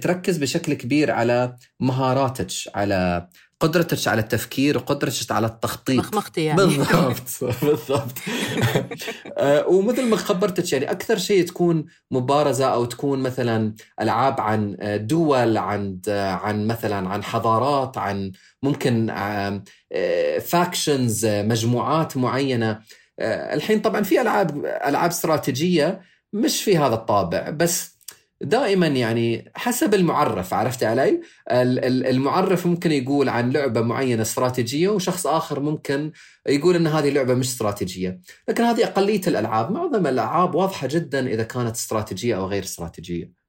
[0.00, 3.28] تركز بشكل كبير على مهاراتك على
[3.62, 5.98] قدرتك على التفكير وقدرتك على التخطيط.
[5.98, 6.56] مخمختي يعني.
[6.56, 8.18] بالضبط بالضبط.
[9.38, 15.56] آه، ومثل ما خبرتك يعني أكثر شيء تكون مبارزة أو تكون مثلا ألعاب عن دول
[15.56, 19.14] عن عن مثلا عن حضارات عن ممكن
[20.40, 22.80] فاكشنز آه، مجموعات معينة.
[23.20, 26.00] الحين طبعا في ألعاب ألعاب استراتيجية
[26.32, 27.91] مش في هذا الطابع بس
[28.42, 35.60] دائما يعني حسب المعرف عرفت علي؟ المعرف ممكن يقول عن لعبة معينة استراتيجية وشخص آخر
[35.60, 36.12] ممكن
[36.48, 41.42] يقول إن هذه لعبة مش استراتيجية، لكن هذه أقلية الألعاب، معظم الألعاب واضحة جدا إذا
[41.42, 43.41] كانت استراتيجية أو غير استراتيجية.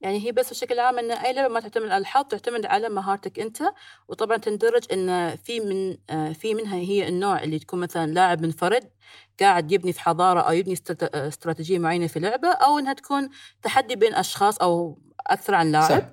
[0.00, 3.38] يعني هي بس بشكل عام إن أي لعبة ما تعتمد على الحظ تعتمد على مهارتك
[3.38, 3.62] أنت.
[4.08, 8.90] وطبعا تندرج إن في من آه، في منها هي النوع اللي تكون مثلا لاعب منفرد
[9.40, 10.74] قاعد يبني في حضارة أو يبني
[11.14, 13.28] استراتيجية معينة في لعبة أو إنها تكون
[13.62, 16.06] تحدي بين أشخاص أو أكثر عن لاعب صح.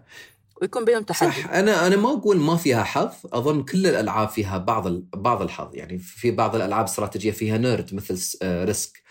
[0.62, 1.32] ويكون بينهم تحدي.
[1.32, 1.50] صح.
[1.50, 5.76] أنا أنا ما أقول ما فيها حظ أظن كل الألعاب فيها بعض بعض الحظ.
[5.76, 9.07] يعني في بعض الألعاب الاستراتيجيه فيها نرد مثل Risk.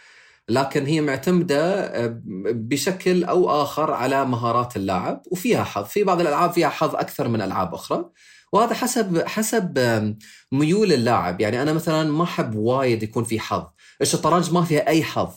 [0.49, 2.21] لكن هي معتمدة آه،
[2.53, 7.41] بشكل أو آخر على مهارات اللاعب وفيها حظ، في بعض الألعاب فيها حظ أكثر من
[7.43, 8.11] ألعاب أخرى
[8.53, 9.79] وهذا حسب حسب
[10.53, 13.65] ميول اللاعب، يعني أنا مثلا ما أحب وايد يكون في حظ،
[14.01, 15.31] الشطرنج ما فيها أي حظ،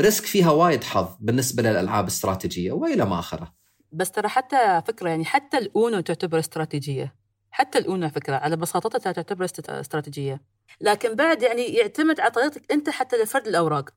[0.00, 3.54] Risk فيها وايد حظ بالنسبة للألعاب الاستراتيجيه وإلى ما آخره.
[3.92, 7.14] بس ترى حتى فكرة يعني حتى ال Uno تعتبر استراتيجية.
[7.50, 10.42] حتى ال Uno فكرة على بساطتها تعتبر استراتيجية.
[10.80, 13.90] لكن بعد يعني يعتمد على طريقتك أنت حتى لفرد الأوراق.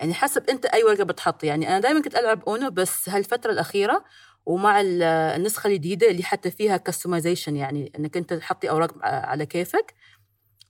[0.00, 1.44] يعني حسب انت اي ورقة بتحط.
[1.44, 4.04] يعني أنا دائما كنت ألعب Uno بس هالفترة الأخيرة
[4.46, 9.94] ومع النسخة الجديدة اللي حتى فيها customization يعني إنك أنت تحطي أوراق على كيفك.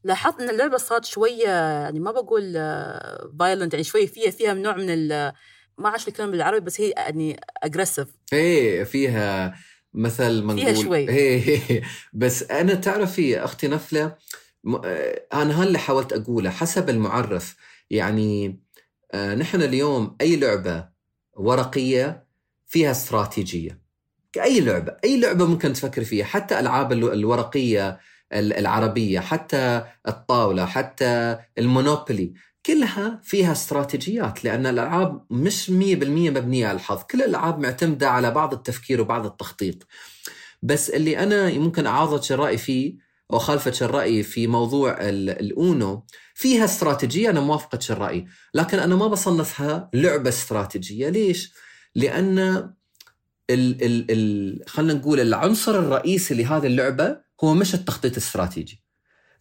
[0.04, 1.48] لاحظت إن اللعبة صارت شوية
[1.82, 2.52] يعني ما بقول
[3.40, 5.32] violent يعني شوية فيها فيها نوع من ال
[5.78, 9.54] ما اعرف الكلام بالعربي بس هي يعني aggressive إيه فيها
[9.94, 10.74] مثل ما نقول.
[10.74, 11.08] فيها شوي.
[11.08, 11.82] إيه
[12.12, 14.16] بس أنا تعرفي أختي نفلة
[15.34, 17.56] أنا هاللي حاولت اقوله حسب المعرف.
[17.90, 18.63] يعني آه،
[19.14, 20.88] نحن اليوم أي لعبة
[21.32, 22.24] ورقية
[22.66, 23.80] فيها استراتيجية.
[24.42, 27.98] اي لعبة أي لعبة ممكن تفكر فيها حتى ألعاب الورقية
[28.32, 32.32] العربية حتى الطاولة حتى المونوبولي
[32.66, 37.02] كلها فيها استراتيجيات لأن الألعاب مش 100% مبنية على الحظ.
[37.02, 39.86] كل الألعاب معتمدة على بعض التفكير وبعض التخطيط.
[40.62, 47.30] بس اللي أنا ممكن اعارضك الراي فيه أو خالفك الرأي في موضوع الأونو فيها استراتيجية
[47.30, 51.08] أنا موافقة الرأي لكن أنا ما بصنفها لعبة استراتيجية.
[51.08, 51.54] ليش؟
[51.94, 52.38] لأن
[53.50, 58.82] ال ال ال خلينا نقول العنصر الرئيسي لهذه اللعبة هو مش التخطيط الاستراتيجي.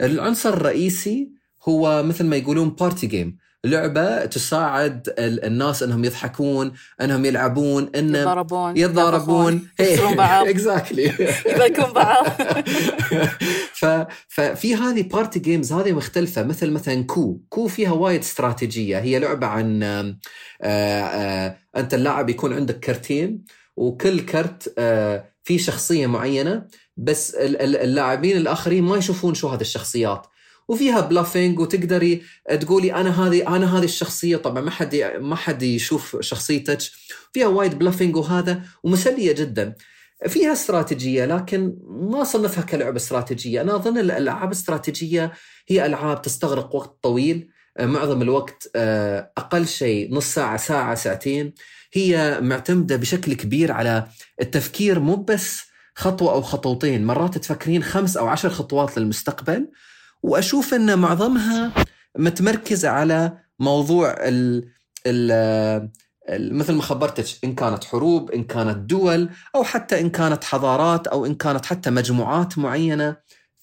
[0.01, 1.31] العنصر الرئيسي
[1.67, 8.77] هو مثل ما يقولون party game لعبة تساعد الناس إنهم يضحكون إنهم يلعبون إن يتضاربون
[8.77, 9.67] يتضاربون.
[9.79, 10.47] يكسرون بعض.
[10.49, 11.03] exactly
[11.49, 12.25] يباركون بعض.
[14.27, 17.39] ففي هذه party games هذه مختلفة مثل مثلا كو.
[17.49, 18.99] كو فيها وايد استراتيجية.
[18.99, 20.17] هي لعبة عن آآ
[20.61, 23.45] آآ أنت اللاعب يكون عندك كرتين
[23.75, 24.73] وكل كرت
[25.43, 26.65] في شخصية معينة
[26.97, 30.27] بس اللاعبين الآخرين ما يشوفون شو هذه الشخصيات.
[30.67, 32.21] وفيها bluffing وتقدري
[32.59, 34.37] تقولي أنا هذه أنا هذه الشخصية.
[34.37, 36.77] طبعا ما حد ما حد يشوف شخصيتك.
[37.33, 39.75] فيها وايد bluffing وهذا ومسلية جدا.
[40.27, 43.61] فيها استراتيجية لكن ما صنفها كلعبه استراتيجية.
[43.61, 45.33] أنا أظن الألعاب الاستراتيجيه
[45.67, 47.49] هي ألعاب تستغرق وقت طويل.
[47.79, 48.71] معظم الوقت
[49.37, 51.53] أقل شيء نص ساعة ساعة ساعتين.
[51.93, 54.07] هي معتمدة بشكل كبير على
[54.41, 55.61] التفكير مو بس
[55.95, 57.05] خطوة أو خطوتين.
[57.05, 59.67] مرات تفكرين خمس أو عشر خطوات للمستقبل.
[60.23, 61.73] وأشوف أن معظمها
[62.17, 64.69] متمركز على موضوع ال
[65.07, 71.07] ال مثل ما خبرتك إن كانت حروب إن كانت دول أو حتى إن كانت حضارات
[71.07, 73.15] أو إن كانت حتى مجموعات معينة.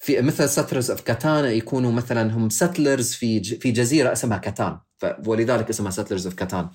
[0.03, 4.79] في مثل Settlers of Catan يكونوا مثلا هم settlers في في جزيرة اسمها كاتان
[5.25, 6.69] ولذلك اسمها Settlers of Catan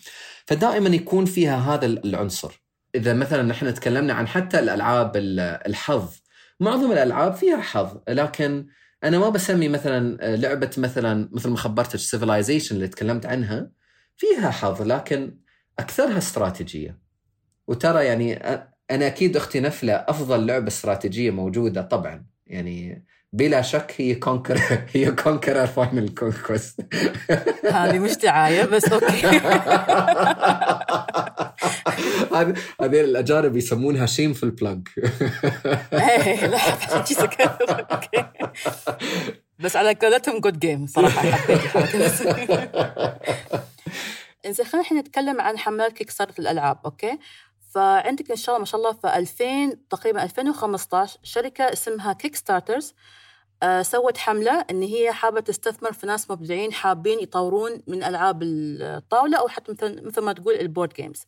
[0.47, 2.63] فدائما يكون فيها هذا العنصر.
[2.95, 5.13] إذا مثلا نحن تكلمنا عن حتى الألعاب
[5.67, 6.09] الحظ.
[6.61, 8.67] معظم الألعاب فيها حظ لكن
[9.05, 13.71] أنا ما بسمي مثلا لعبة مثلا مثل ما خبرتك Civilization اللي تكلمت عنها
[14.17, 15.37] فيها حظ لكن
[15.79, 16.99] أكثرها استراتيجية.
[17.67, 18.35] وترى يعني
[18.91, 22.27] أنا أكيد أختي نفلة أفضل لعبة استراتيجية موجودة طبعا.
[22.47, 24.61] يعني بلا شك هي Conquer
[24.95, 26.81] هي Conqueror Final Conquest
[27.73, 29.41] هذه مش دعاية بس أوكي.
[32.81, 34.89] هذه الأجانب يسمونها shameful plug
[35.93, 36.59] إيه لا
[37.93, 38.25] okay
[39.59, 41.23] بس على قولتهم good game صراحة
[44.47, 47.19] إنزين خلينا الحين نتكلم عن حملات Kickstarter الألعاب okay؟
[47.75, 52.95] فعندك إن شاء الله ما شاء الله في 2000 تقريبا 2015 شركة اسمها Kickstarter
[53.63, 59.39] آه سوت حملة إن هي حابة تستثمر في ناس مبدعين حابين يطورون من ألعاب الطاولة
[59.39, 61.25] أو حتى مثل مثل ما تقول ال board games.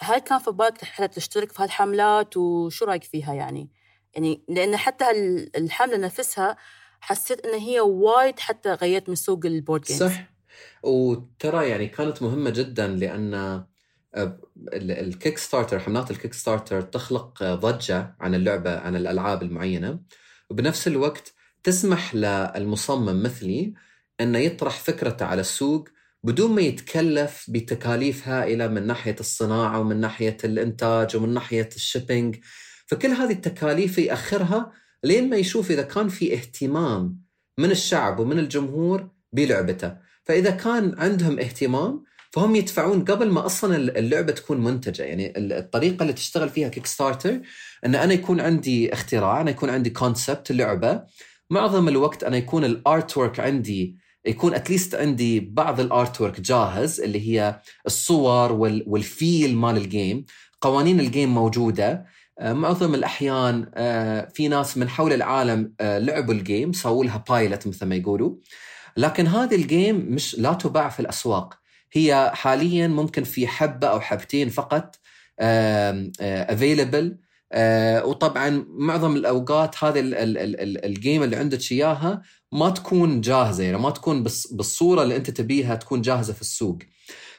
[0.00, 3.70] هل كان في بالك حتى تشترك في هالحملات وشو رأيك فيها يعني؟
[4.14, 5.10] يعني لأن حتى
[5.56, 6.56] الحملة نفسها
[7.00, 10.02] حسيت إن هي وايد حتى غيرت من سوق ال board games.
[10.02, 10.34] صح
[10.82, 13.64] وترى يعني كانت مهمة جدا لأن
[14.74, 20.00] ال Kickstarter حملات ال Kickstarter تخلق ضجة عن اللعبة عن الألعاب المعينة
[20.50, 23.74] وبنفس الوقت تسمح للمصمم مثلي
[24.20, 25.88] أنه يطرح فكرته على السوق
[26.24, 32.36] بدون ما يتكلف بتكاليف هائلة من ناحية الصناعة ومن ناحية الإنتاج ومن ناحية ال shipping
[32.86, 34.72] فكل هذه التكاليف يأخرها
[35.04, 37.20] لين ما يشوف إذا كان في اهتمام
[37.58, 39.96] من الشعب ومن الجمهور بلعبته.
[40.24, 45.02] فإذا كان عندهم اهتمام فهم يدفعون قبل ما أصلا اللعبة تكون منتجة.
[45.02, 47.40] يعني الطريقة اللي تشتغل فيها Kickstarter
[47.86, 51.02] إن أنا يكون عندي اختراع أنا يكون عندي concept اللعبه
[51.50, 57.00] معظم الوقت أنا يكون ال artwork عندي يكون at least عندي بعض ال artwork جاهز
[57.00, 58.52] اللي هي الصور
[58.86, 60.24] وال feel مال ال game
[60.60, 62.06] قوانين ال game موجودة.
[62.40, 63.70] معظم الأحيان
[64.34, 68.34] في ناس من حول العالم لعبوا ال game سووا لها pilot مثل ما يقولوا.
[68.96, 71.54] لكن هذه ال game مش لا تباع في الأسواق.
[71.92, 74.96] هي حاليا ممكن في حبة أو حبتين فقط
[76.20, 77.16] available
[78.04, 80.02] وطبعا معظم الأوقات هذه
[80.84, 85.74] ال game اللي عندك إياها ما تكون جاهزة يعني ما تكون بالصورة اللي أنت تبيها
[85.74, 86.78] تكون جاهزة في السوق.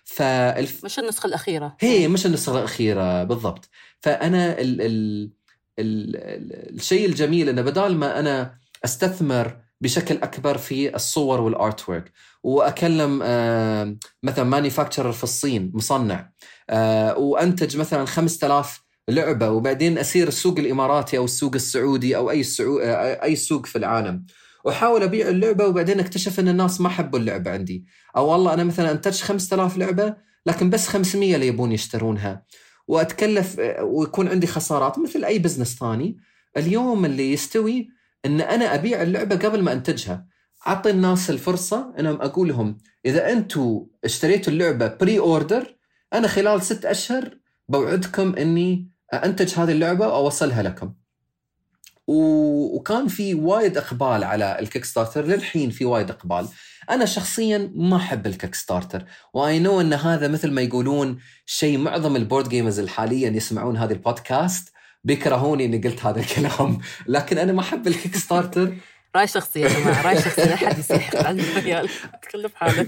[0.03, 0.85] فالف...
[0.85, 1.77] مش النسخة الأخيرة.
[1.79, 3.69] هي مش النسخة الأخيرة بالضبط.
[4.01, 4.81] فأنا ال...
[4.81, 5.31] ال...
[5.79, 6.75] ال...
[6.75, 12.11] الشيء الجميل إنه بدال ما أنا أستثمر بشكل أكبر في الصور وال artwork
[12.43, 16.31] وأكلم آه مثلا manufacturer في الصين مصنع
[16.69, 22.79] آه وأنتج مثلا 5000 لعبة وبعدين أسير السوق الاماراتي أو السوق السعودي أو أي سعو...
[23.23, 24.25] أي سوق في العالم.
[24.63, 27.85] واحاول أبيع اللعبة وبعدين أكتشف أن الناس ما حبوا اللعبة عندي.
[28.17, 30.15] أو والله أنا مثلا أنتج 5000 لعبة
[30.45, 32.45] لكن بس 500 اللي يبون يشترونها.
[32.87, 36.17] وأتكلف ويكون عندي خسارات مثل أي business ثاني.
[36.57, 37.89] اليوم اللي يستوي
[38.25, 40.25] أن أنا أبيع اللعبة قبل ما أنتجها.
[40.67, 45.75] أعطي الناس الفرصة أنهم أقول لهم إذا أنتم اشتريتوا اللعبة pre-order
[46.13, 47.37] أنا خلال ست أشهر
[47.69, 50.93] بوعدكم أني انتج هذه اللعبة وأوصلها لكم.
[52.07, 56.47] وكان في وايد إقبال على ال Kickstarter للحين في وايد إقبال.
[56.89, 61.77] أنا شخصيا ما أحب ال Kickstarter و I know إن هذا مثل ما يقولون شيء
[61.77, 66.79] معظم ال board gamers حاليا يسمعون هذا البودكاست بيكرهوني إني قلت هذا الكلام.
[67.07, 68.75] لكن أنا ما أحب ال Kickstarter
[69.15, 71.15] راي شخصي يا جماعة راي شخصي حد يسيح.
[71.15, 71.89] على الرجال
[72.31, 72.87] كله بحاله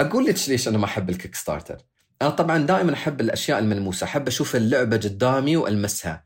[0.00, 1.76] أقول لك ليش أنا ما أحب ال Kickstarter
[2.24, 6.24] أنا طبعا دائما أحب الأشياء الملموسة أحب أشوف اللعبة قدامي وألمسها.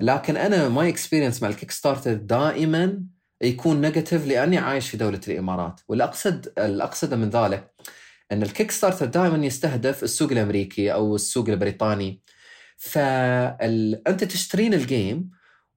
[0.00, 3.02] لكن أنا my experience مع ال Kickstarter دائما
[3.42, 5.80] يكون negative لأني عايش في دولة الإمارات.
[5.88, 7.72] والأقصد الأقصد من ذلك
[8.32, 12.22] إن ال Kickstarter دائما يستهدف السوق الأمريكي أو السوق البريطاني.
[12.78, 15.30] فانت تشترين ال game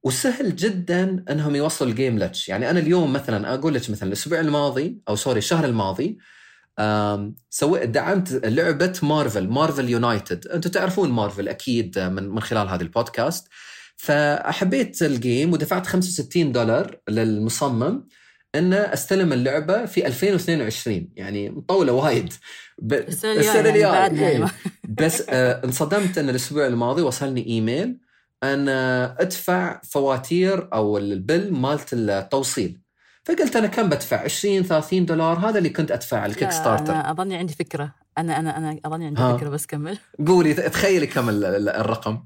[0.03, 2.49] وسهل جدا إنهم يوصلوا ال game لك.
[2.49, 6.17] يعني أنا اليوم مثلا أقول لك مثلا الأسبوع الماضي أو sorry الشهر الماضي
[7.49, 10.47] سويت دعمت لعبة Marvel Marvel United.
[10.47, 13.47] أنتم تعرفون مارفل أكيد من من خلال هذا البودكاست.
[13.95, 18.07] فحبيت ال game ودفعت 65 دولار للمصمم
[18.55, 22.33] إن أستلم اللعبة في 2022 يعني مطولة وايد.
[22.81, 22.93] ب...
[22.93, 24.45] السنة يعني إيه.
[24.99, 27.97] بس آه انصدمت إن الأسبوع الماضي وصلني إيميل
[28.43, 28.69] إن
[29.19, 32.82] أدفع فواتير أو ال bill مالت التوصيل.
[33.23, 35.49] فقلت أنا كم بدفع؟ 20 30 دولار.
[35.49, 37.95] هذا اللي كنت ادفع ال Kickstarter أنا أظني عندي فكرة.
[38.17, 39.37] أنا أنا أنا أظني عندي ها.
[39.37, 39.97] فكرة بس كمل.
[40.27, 42.23] قولي تخيلي كم الرقم.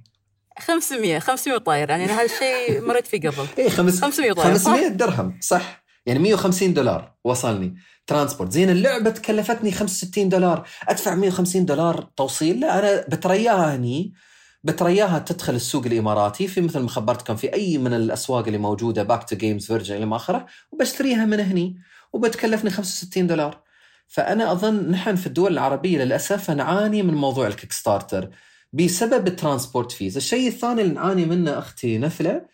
[0.60, 1.90] 500 500 طاير.
[1.90, 3.48] يعني هذا الشيء مريت فيه قبل.
[3.60, 4.54] اي 500 طاير.
[4.54, 5.84] 500 درهم صح.
[6.06, 7.76] يعني 150 دولار وصلني.
[8.08, 8.52] Transport.
[8.52, 10.68] زين اللعبة تكلفتني 65 دولار.
[10.88, 14.14] أدفع 150 دولار توصيل؟ لا أنا بترياها هني
[14.63, 19.04] بترياها تدخل السوق الإماراتي في مثل ما خبرتكم في أي من الأسواق اللي موجودة.
[19.04, 20.46] Back to Games Virgin إلى آخره.
[20.72, 21.78] وبشتريها من هني.
[22.13, 23.62] وبتكلفني 65 دولار.
[24.08, 28.30] فأنا أظن نحن في الدول العربية للأسف نعاني من موضوع ال Kickstarter
[28.74, 32.46] بسبب ال transport fees الشيء الثاني اللي نعاني منه أختي نفلة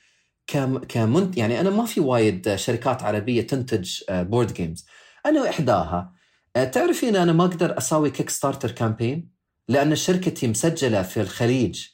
[0.87, 4.85] comment يعني أنا ما في وايد شركات عربية تنتج board آه، games
[5.25, 6.13] أنا احداها
[6.55, 9.32] آه، تعرفين أنا ما أقدر أسوي Kickstarter campaign
[9.69, 11.85] لأن شركتي مسجلة في الخليج.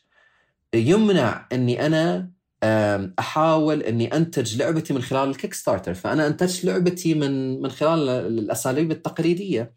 [0.73, 2.31] يمنع إني أنا
[3.19, 8.91] أحاول إني أنتج لعبتي من خلال ال Kickstarter فأنا أنتجت لعبتي من من خلال الأساليب
[8.91, 9.73] التقليدية.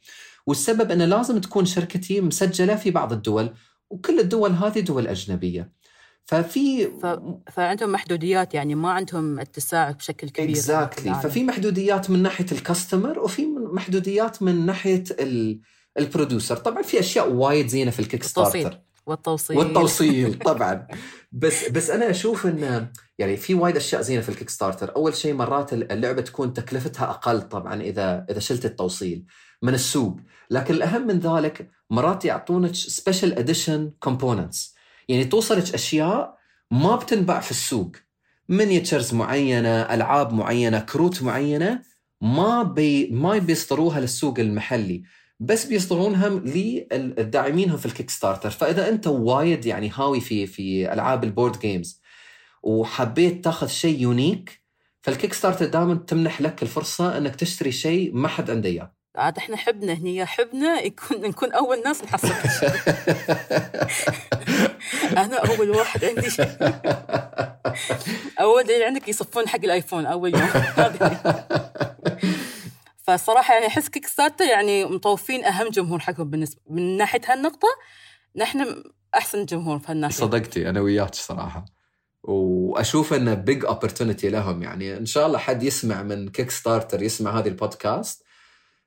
[0.46, 3.54] والسبب إنه لازم تكون شركتي مسجلة في بعض الدول
[3.90, 5.72] وكل الدول هذه دول أجنبية.
[6.24, 7.06] ففي ف...
[7.52, 11.12] فعندهم محدوديات يعني ما عندهم اتساع بشكل كبير exactly.
[11.22, 15.60] ففي محدوديات من ناحية ال customer وفي محدوديات من ناحية ال...
[15.98, 19.56] ال producer طبعا في أشياء وايد زينة في ال Kickstarter والتوصيل.
[19.58, 20.86] والتوصيل طبعا.
[21.32, 25.34] بس بس أنا أشوف إن يعني في وايد أشياء زينة في ال Kickstarter أول شيء
[25.34, 29.24] مرات اللعبة تكون تكلفتها أقل طبعا إذا إذا شلت التوصيل
[29.62, 30.16] من السوق.
[30.50, 34.74] لكن الأهم من ذلك مرات يعطونك special edition components
[35.08, 36.38] يعني توصلك أشياء
[36.70, 37.92] ما بتنباع في السوق.
[38.48, 41.82] miniatures معينة ألعاب معينة كروت معينة
[42.20, 45.02] ما بي ما بيصدروها للسوق المحلي.
[45.42, 51.30] بس بيصدرونها للداعمينهم في ال Kickstarter فإذا أنت وايد يعني هاوي في في ألعاب ال
[51.30, 52.00] board games
[52.62, 54.62] وحبيت تاخذ شيء unique
[55.02, 58.92] فال Kickstarter دائما تمنح لك الفرصة إنك تشتري شيء ما حد عنده إياه.
[59.16, 62.28] عاد إحنا حبنا هني حبنا يكون نكون أول ناس نحصل
[65.22, 66.28] أنا أول واحد عندي.
[68.40, 70.48] أول دليل عندك يصفون حق ال iPhone أول يوم.
[73.02, 77.68] فصراحة يعني أحس Kickstarter يعني مطوفين أهم جمهور حقهم بالنسبة من ناحية هالنقطة
[78.36, 78.82] نحن
[79.14, 80.16] أحسن جمهور في هالناحية.
[80.16, 81.64] صدقتي أنا وياك صراحة.
[82.22, 84.62] وأشوف إنه big opportunity لهم.
[84.62, 88.22] يعني إن شاء الله حد يسمع من Kickstarter يسمع هذه ال podcast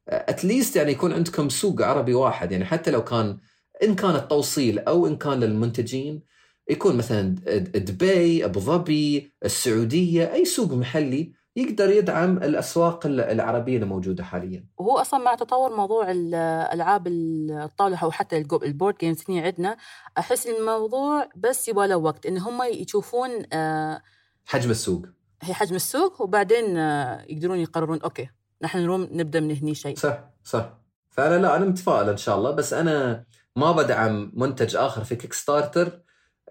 [0.08, 2.51] at least يعني يكون عندكم سوق عربي واحد.
[2.51, 3.38] يعني حتى لو كان
[3.84, 6.21] إن كان التوصيل أو إن كان للمنتجين
[6.69, 7.36] يكون مثلا
[7.76, 14.66] دبي ابو ظبي السعودية أي سوق محلي يقدر يدعم الأسواق العربية الموجوده حاليا.
[14.78, 19.78] وهو أصلا مع تطور موضوع الالعاب الطاولة أو حتى ال board games هنا عندنا
[20.18, 24.01] أحس الموضوع بس يبغى له وقت إن هم يشوفون آه،
[24.45, 25.06] حجم السوق.
[25.41, 28.30] هي حجم السوق وبعدين آه، يقدرون يقررون okay
[28.62, 29.95] نحن نروم نبدأ من هني شيء.
[29.95, 30.70] صح صح.
[31.10, 33.24] فأنا لا أنا متفائل إن شاء الله بس أنا
[33.56, 36.01] ما بدعم منتج آخر في Kickstarter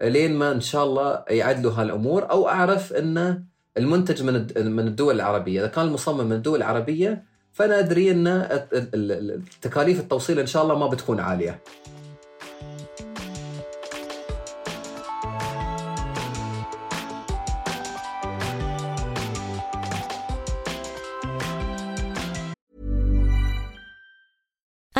[0.01, 3.43] لين ما إن شاء الله يعدلوا هالأمور أو أعرف إنه
[3.77, 4.33] المنتج من
[4.71, 5.59] من الدول العربية.
[5.59, 7.23] إذا كان المصمم من الدول العربية
[7.53, 11.59] فأنا أدري إن ال- ال- ال- تكاليف التوصيل إن شاء الله ما بتكون عالية.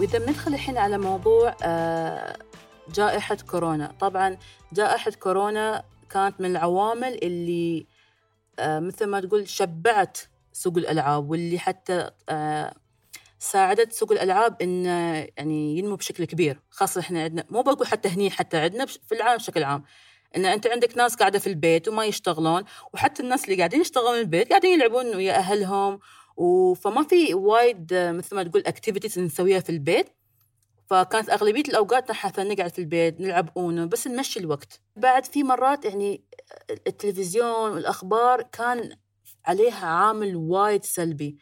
[0.00, 2.36] وإذا بندخل الحين على موضوع آه،
[2.94, 3.92] جائحة كورونا.
[4.00, 4.36] طبعا
[4.72, 7.86] جائحة كورونا كانت من العوامل اللي
[8.58, 10.18] آه، مثل ما تقول شبعت
[10.52, 12.74] سوق الألعاب واللي حتى آه،
[13.38, 14.84] ساعدت سوق الألعاب إن
[15.36, 16.60] يعني ينمو بشكل كبير.
[16.70, 19.84] خاصة إحنا عندنا مو بقول حتى هني حتى عندنا في العالم بشكل عام.
[20.36, 24.48] إن أنت عندك ناس قاعدة في البيت وما يشتغلون وحتى الناس اللي قاعدين يشتغلون البيت
[24.48, 25.98] قاعدين يلعبون ويا أهلهم و-
[26.74, 30.06] فما في وايد مثل ما تقول اكتيفيتيز نسويها في البيت.
[30.86, 34.80] فكانت أغلبية الأوقات نحن نقعد في البيت نلعب UNO بس نمشي الوقت.
[34.96, 36.24] بعد في مرات يعني
[36.86, 38.96] التلفزيون والأخبار كان
[39.46, 41.38] عليها عامل وايد سلبي.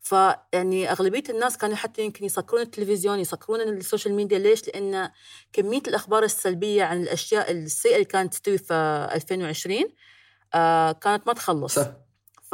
[0.00, 4.38] فيعني أغلبية الناس كانوا حتى يمكن يسكرون التلفزيون يسكرون ال social media.
[4.38, 5.10] ليش؟ لأن
[5.52, 8.74] كمية الأخبار السلبية عن الأشياء السيئة اللي كانت تستوي في
[9.14, 9.84] 2020
[10.54, 11.74] آه كانت ما تخلص.
[11.74, 12.03] صح.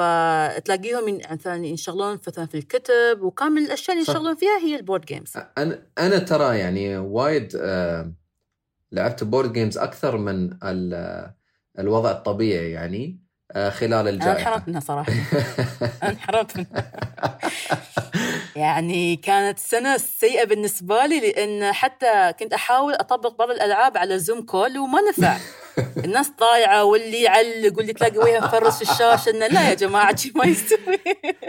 [0.00, 4.08] فتلاقيهم مثلا ينشغلون مثلا في الكتب وكان من الأشياء اللي.
[4.08, 8.12] ينشغلون فيها هي ال board games أنا أنا ترى يعني وايد آه،
[8.92, 11.30] لعبت board games أكثر من ال-
[11.78, 13.20] الوضع الطبيعي يعني
[13.52, 14.38] آه، خلال أنا الجائحة.
[14.38, 15.12] انحرمت منها صراحة.
[16.02, 16.90] أنا انحرمت منها
[18.56, 24.42] يعني كانت سنة سيئة بالنسبة لي لأن حتى كنت أحاول أطبق بعض الألعاب على Zoom
[24.42, 25.36] call وما نفع.
[26.04, 30.44] الناس ضايعة واللي يعلق واللي تلاقي مفرس في الشاشة إنه لا يا جماعة شي ما
[30.44, 30.98] يستوي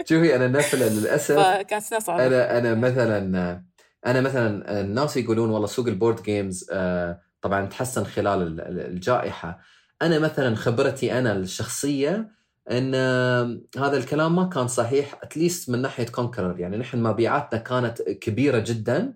[0.08, 1.38] شوفي أنا نفل للأسف.
[1.38, 2.26] فكانت سنة صعبة.
[2.26, 3.62] أنا أنا مثلا
[4.06, 8.86] أنا مثلا الناس يقولون والله سوق ال board games آه، طبعا تحسن خلال ال- ال-
[8.90, 9.58] الجائحة.
[10.02, 12.30] أنا مثلا خبرتي أنا الشخصية
[12.70, 17.60] إن آه، هذا الكلام ما كان صحيح at least من ناحية Conqueror يعني نحن مبيعاتنا
[17.60, 19.14] كانت كبيرة جدا.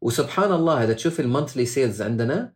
[0.00, 2.52] وسبحان الله إذا تشوف ال monthly sales عندنا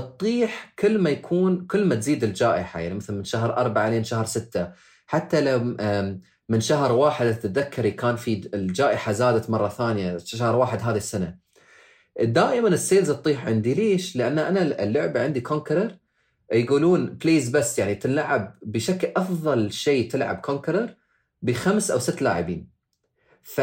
[0.00, 4.24] تطيح كل ما يكون كل ما تزيد الجائحة يعني مثلا من شهر أربعة لين شهر
[4.24, 4.72] ستة.
[5.06, 5.76] حتى لو
[6.48, 11.38] من شهر واحد تتذكري كان في الجائحة زادت مرة ثانية شهر واحد هذه السنة.
[12.20, 13.74] دائما ال sales تطيح عندي.
[13.74, 15.96] ليش؟ لأن أنا اللعبة عندي Conqueror.
[16.52, 20.94] يقولون please بس يعني تلعب بشكل أفضل شيء تلعب Conqueror
[21.42, 22.75] بخمس أو ست لاعبين.
[23.54, 23.60] ف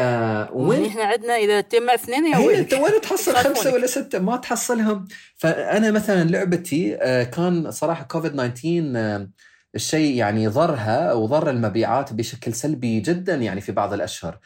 [0.52, 3.36] وين إحنا عندنا اذا تجمع اثنين يا ويلك انت وين تحصل.
[3.36, 5.08] خمسة ولا ستة ما تحصلهم.
[5.36, 9.28] فأنا مثلا لعبتي آه، كان صراحة كوفيد 19 آه،
[9.74, 14.38] الشيء يعني ضرها وضر المبيعات بشكل سلبي جدا يعني في بعض الأشهر.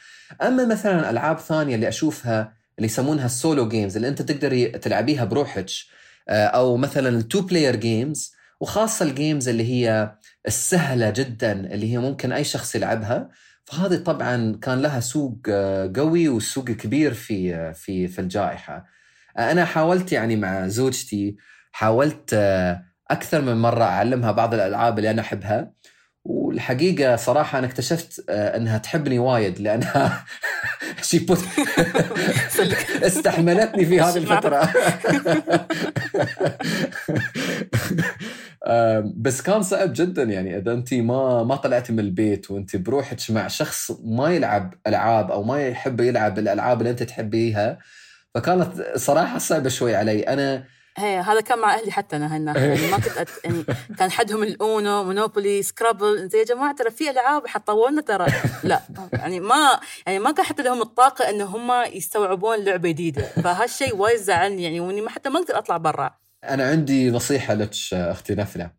[0.43, 5.25] أما مثلا ألعاب ثانية اللي أشوفها اللي يسمونها ال solo games اللي أنت تقدري تلعبيها
[5.25, 5.67] بروحك
[6.29, 10.13] آه، أو مثلا ال two player games وخاصة ال games اللي هي
[10.47, 13.29] السهلة جدا اللي هي ممكن أي شخص يلعبها.
[13.69, 18.87] فهذه طبعا كان لها سوق آه، قوي وسوق كبير في آه، في في الجائحة.
[19.39, 21.37] آه، أنا حاولت يعني مع زوجتي
[21.73, 22.35] حاولت
[23.11, 25.73] أكثر من مرة أعلمها بعض الألعاب اللي أنا أحبها.
[26.25, 30.25] والحقيقة صراحة أنا اكتشفت إنها تحبني وايد لأنها
[31.03, 31.39] شي بوت
[33.03, 34.73] استحملتني في هذه الفترة.
[39.17, 43.49] بس كان صعب جدا يعني إذا انت ما ما طلعتي من البيت وانت بروحك مع
[43.49, 47.79] شخص ما يلعب ألعاب أو ما يحب يلعب الألعاب اللي أنت تحبيها
[48.35, 50.23] فكانت صراحة صعبة شوي علي.
[50.23, 50.65] أنا
[50.97, 53.29] هي هذا كان مع أهلي حتى أنا هالناحيه يعني ما كنت أت...
[53.45, 53.65] يعني
[53.99, 56.29] كان حدهم ال Uno Monopoly Scrabble.
[56.29, 58.27] زي يا جماعة ترى في ألعاب حطولنا ترى.
[58.65, 58.81] لا
[59.13, 63.23] يعني ما يعني ما كان حتى لهم الطاقة إن هم يستوعبون لعبة جديدة.
[63.23, 66.15] فهالشيء وايد زعلني يعني وإني حتى ما أقدر أطلع برا.
[66.45, 68.71] أنا عندي نصيحة لك أختي نفله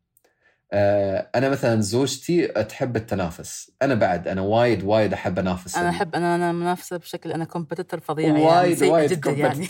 [0.71, 3.71] آه، أنا مثلا زوجتي تحب التنافس.
[3.81, 7.99] أنا بعد أنا وايد وايد أحب أنافس أنا أحب أنا أنا منافسة بشكل أنا competitor
[7.99, 9.65] فظيع يعني وايد وايد جدا يعني.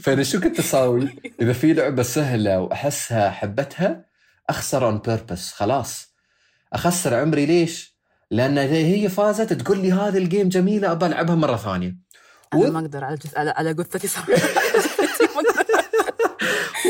[0.00, 1.08] فانا شو كنت أسوي؟
[1.42, 4.04] إذا في لعبة سهلة وأحسها حبتها
[4.50, 6.14] أخسر on purpose خلاص.
[6.72, 7.96] أخسر عمري ليش؟
[8.30, 11.96] لأن إذا هي فازت تقول لي هذه ال game جميلة أبى ألعبها مرة ثانية.
[12.54, 13.36] أنا و- ما أقدر على جث...
[13.36, 14.32] على على جثتي صراحة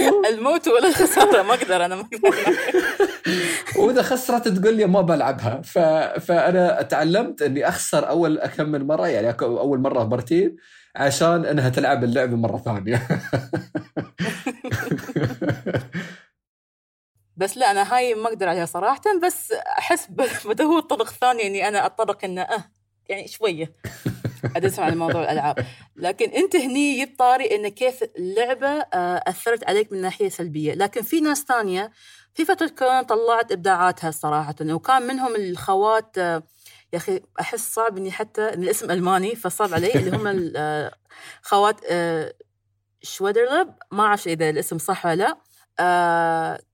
[0.31, 2.57] الموت ولا الخسارة؟ ما أقدر أنا ما أقدر.
[3.77, 5.63] وإذا خسرت تقول لي ما بلعبها.
[5.63, 5.79] ف...
[6.19, 10.57] فأنا تعلمت إني أخسر أول كم من مرة يعني أول مرة مرتين
[10.97, 13.03] عشان إنها تلعب اللعبة مرة ثانية.
[17.37, 20.09] بس لا أنا هاي ما أقدر عليها صراحة بس أحس
[20.49, 22.65] بدور الطرق الثانية إني أنا اتطرق إنه آه
[23.11, 23.73] يعني شوية.
[24.57, 25.67] ادرس عن موضوع الألعاب.
[25.97, 30.75] لكن أنت هني جبت طاري انه كيف اللعبة آه، أثرت عليك من ناحية سلبية.
[30.75, 31.91] لكن في ناس ثانية
[32.35, 34.55] في فترة كورونا طلعت إبداعاتها صراحة.
[34.63, 36.43] وكان منهم الخوات آه،
[36.93, 39.95] يا أخي أحس صعب إني حتى إن الاسم ألماني فصعب علي.
[39.95, 40.53] اللي هم
[41.91, 42.35] آه،
[43.03, 45.39] شويدرلب ما أعرف إذا الاسم صح ولا لا.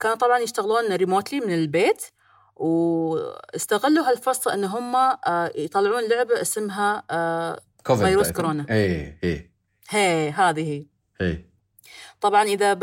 [0.00, 2.02] كانوا طبعا يشتغلون ريموتلي من البيت.
[2.56, 8.66] واستغلوا هالفرصة إن هم آه، يطلعون لعبة اسمها آه، فيروس كورونا.
[8.70, 9.50] اي اي
[9.88, 10.86] هي هذه هي.
[11.20, 11.44] اي
[12.20, 12.74] طبعا إذا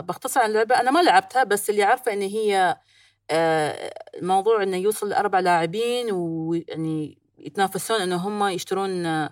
[0.00, 2.76] بختصر عن اللعبة أنا ما لعبتها بس اللي عارفة إن هي
[3.30, 9.28] آه، الموضوع إنه يوصل لأربع لاعبين ويعني يتنافسون إن هم يشترون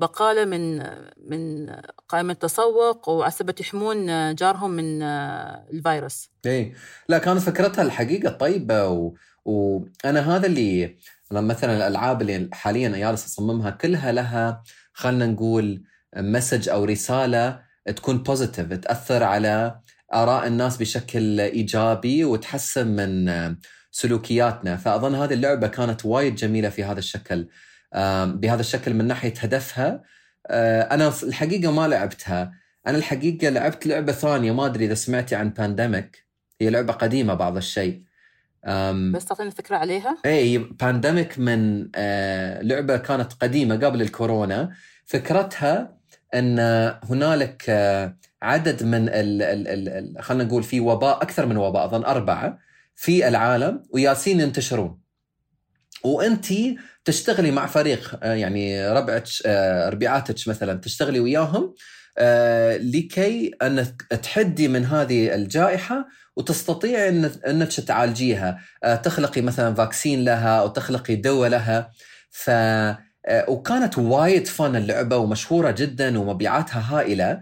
[0.00, 0.78] بقالة من
[1.16, 1.70] من
[2.08, 6.30] قائمة تسوق وعسبة يحمون جارهم من الفيروس.
[6.46, 6.74] اي
[7.08, 9.14] لا كانت فكرتها الحقيقة طيبة و...
[9.44, 10.96] وأنا هذا اللي
[11.32, 14.62] مثلا الألعاب اللي حاليا جالس أصممها كلها لها
[14.92, 15.82] خلينا نقول
[16.16, 17.60] message أو رسالة
[17.96, 19.80] تكون positive تأثر على
[20.14, 23.56] آراء الناس بشكل إيجابي وتحسن من
[23.90, 24.76] سلوكياتنا.
[24.76, 27.48] فأظن هذه اللعبة كانت وايد جميلة في هذا الشكل
[28.26, 30.02] بهذا الشكل من ناحية هدفها.
[30.50, 32.52] أنا الحقيقة ما لعبتها.
[32.86, 36.26] أنا الحقيقة لعبت لعبة ثانية ما أدري إذا سمعتي عن Pandemic
[36.60, 38.02] هي لعبة قديمة بعض الشيء.
[39.12, 44.70] بس تعطيني فكرة عليها؟ اي بانديميك من آه لعبة كانت قديمة قبل الكورونا
[45.06, 45.96] فكرتها
[46.34, 46.58] إن
[47.04, 52.04] هنالك آه عدد من ال ال ال خلينا نقول في وباء أكثر من وباء أظن
[52.04, 52.58] أربعة
[52.94, 54.98] في العالم وياسين ينتشرون
[56.04, 56.46] وأنت
[57.04, 59.24] تشتغلي مع فريق آه يعني ربعك
[59.92, 61.74] ربيعاتك مثلا تشتغلي وياهم
[62.94, 68.58] لكي أن تحدي من هذه الجائحة وتستطيع إن انك تعالجيها.
[68.84, 71.90] آه، تخلقي مثلا vaccine لها أو تخلقي دواء لها.
[72.30, 77.40] ف آه، وكانت وايد fun اللعبة ومشهورة جدا ومبيعاتها هائلة.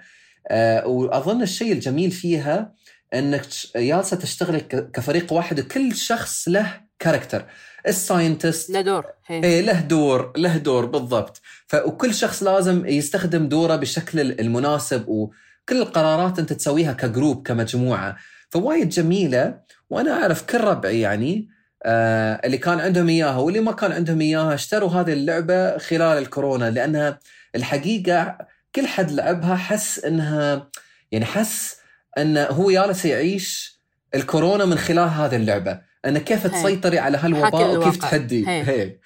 [0.48, 2.72] آه، وأظن الشيء الجميل فيها
[3.14, 3.42] إنك
[3.76, 4.60] جالسة تشتغلي
[4.94, 7.44] كفريق واحد وكل شخص له character
[7.88, 9.04] ال scientist له دور.
[9.30, 9.60] إيه.
[9.60, 11.40] له دور له دور بالضبط.
[11.74, 15.08] وكل شخص لازم يستخدم دوره بالشكل المناسب.
[15.08, 18.16] وكل القرارات أنت تسويها ك group كمجموعة.
[18.50, 21.48] فوايد جميلة وأنا أعرف كل ربعي يعني
[21.82, 26.70] آه اللي كان عندهم إياها واللي ما كان عندهم إياها اشتروا هذه اللعبة خلال الكورونا
[26.70, 27.18] لأنها
[27.56, 28.38] الحقيقة
[28.74, 30.70] كل حد لعبها حس إنها
[31.12, 31.76] يعني حس
[32.18, 33.80] انه هو جالس يعيش
[34.14, 38.62] الكورونا من خلال هذه اللعبة انه كيف تسيطري على هالوباء وكيف تحدي هي.
[38.62, 38.96] هي.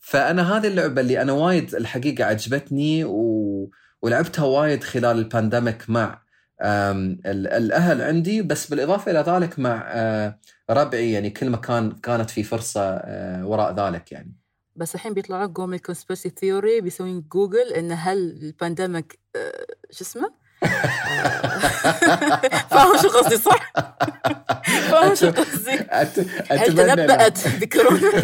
[0.00, 3.70] فأنا هذه اللعبة اللي أنا وايد الحقيقة عجبتني و...
[4.02, 6.23] ولعبتها وايد خلال ال pandemic مع
[7.26, 9.92] الأهل عندي بس بالإضافة إلى ذلك مع
[10.70, 13.02] ربعي يعني كل ما كان كانت في فرصة
[13.44, 14.34] وراء ذلك يعني.
[14.76, 19.18] بس الحين بيطلعوا قوم ال conspiracy theory بيسوين جوجل إن هل ال Pandemic
[19.90, 20.43] شو اسمه؟
[22.70, 23.72] فاهم شو قصدي صح؟
[24.90, 25.78] فاهم شو قصدي؟
[26.50, 28.08] هل تنبأت بكورونا؟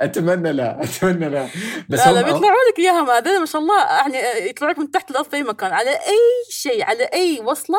[0.00, 1.48] اتمنى لا أتمنى لا
[1.88, 5.10] بس لا لا بيطلعوا لك إياها ما ما شاء الله يعني يطلعوا لك من تحت
[5.10, 7.78] الأرض في مكان على أي شيء على أي وصلة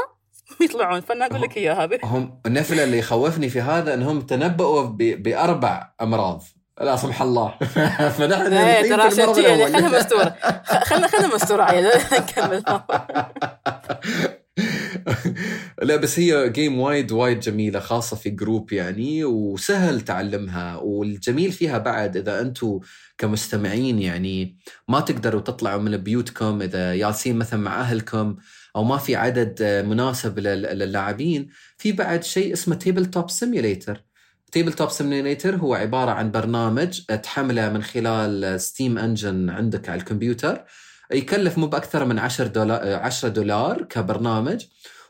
[0.61, 6.43] يطلعون فأنا أقول لك إياها هم النفلة اللي يخوفني في هذا إنهم تنبؤوا بأربع أمراض
[6.81, 7.53] لا سمح الله.
[8.17, 10.35] فنحن إيه ترى عشان يعني خليها مستورة.
[10.83, 12.63] خلينا خلينا مستورة عيل نكمل
[15.83, 20.75] لا بس هي game وايد وايد جميلة خاصة في group يعني وسهل تعلمها.
[20.75, 22.79] والجميل فيها بعد إذا أنتم
[23.17, 24.57] كمستمعين يعني
[24.87, 28.35] ما تقدروا تطلعوا من بيوتكم إذا جالسين مثلا مع أهلكم
[28.75, 34.06] أو ما في عدد مناسب للاعبين في بعد شيء اسمه Tabletop Simulator
[34.51, 40.63] Tabletop Simulator هو عبارة عن برنامج تحمله من خلال Steam engine عندك على الكمبيوتر.
[41.11, 44.65] يكلف مو بأكثر من 10 دولار 10 دولار كبرنامج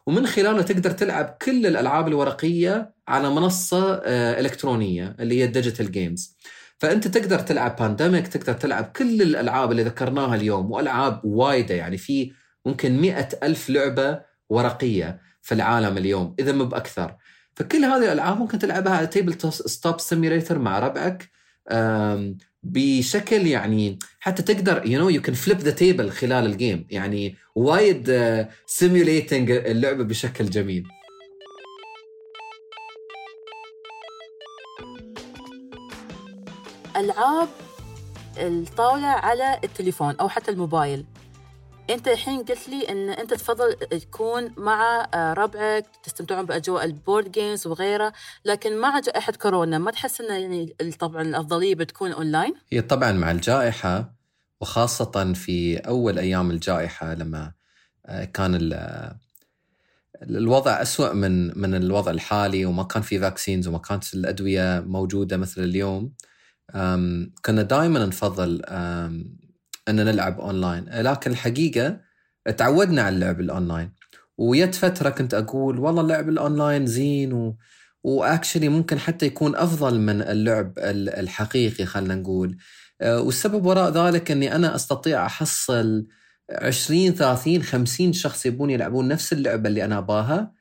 [0.06, 5.92] ومن خلاله تقدر تلعب كل الألعاب الورقية على منصة آه، إلكترونية اللي هي ال digital
[5.92, 6.38] games
[6.78, 12.32] فأنت تقدر تلعب Pandemic تقدر تلعب كل الألعاب اللي ذكرناها اليوم وألعاب وايدة يعني في
[12.66, 14.20] ممكن مئة ألف لعبة
[14.50, 17.16] ورقية في العالم اليوم إذا مو بأكثر.
[17.58, 21.30] فكل هذه الألعاب ممكن تلعبها على Tabletop Simulator مع ربعك
[22.64, 27.36] بشكل يعني حتى تقدر you know you can flip the table خلال ال game يعني
[27.56, 28.12] وايد
[28.66, 30.88] simulating اللعبة بشكل جميل.
[36.96, 37.50] ألعاب
[38.38, 41.06] الطاولة على التليفون أو حتى الموبايل.
[41.90, 47.32] أنت الحين قلت لي إن أنت تفضل تكون مع آه، ربعك تستمتعون بأجواء ال board
[47.32, 48.14] games وغيره
[48.46, 53.32] لكن مع جائحه كورونا ما تحس انه يعني طبعا الأفضلية بتكون اونلاين هي طبعا مع
[53.32, 54.14] الجائحة
[54.62, 57.52] وخاصة في أول أيام الجائحة لما
[58.06, 58.74] آه، كان
[60.22, 65.64] الوضع أسوأ من من الوضع الحالي وما كان في vaccines وما كانت الأدوية موجودة مثل
[65.64, 66.14] اليوم
[67.46, 68.62] كنا دائما نفضل
[69.90, 70.86] ان نلعب أونلاين.
[70.90, 72.00] لكن الحقيقة
[72.58, 73.92] تعودنا على اللعب الأونلاين.
[74.38, 77.58] ويت فترة كنت أقول والله اللعب الأونلاين زين و...
[78.04, 82.58] و actually ممكن حتى يكون أفضل من اللعب الحقيقي خلينا نقول.
[83.04, 86.08] والسبب وراء ذلك إني أنا أستطيع أحصل
[86.52, 90.52] 20 30 50 شخص يبون يلعبون نفس اللعبة اللي أنا أباها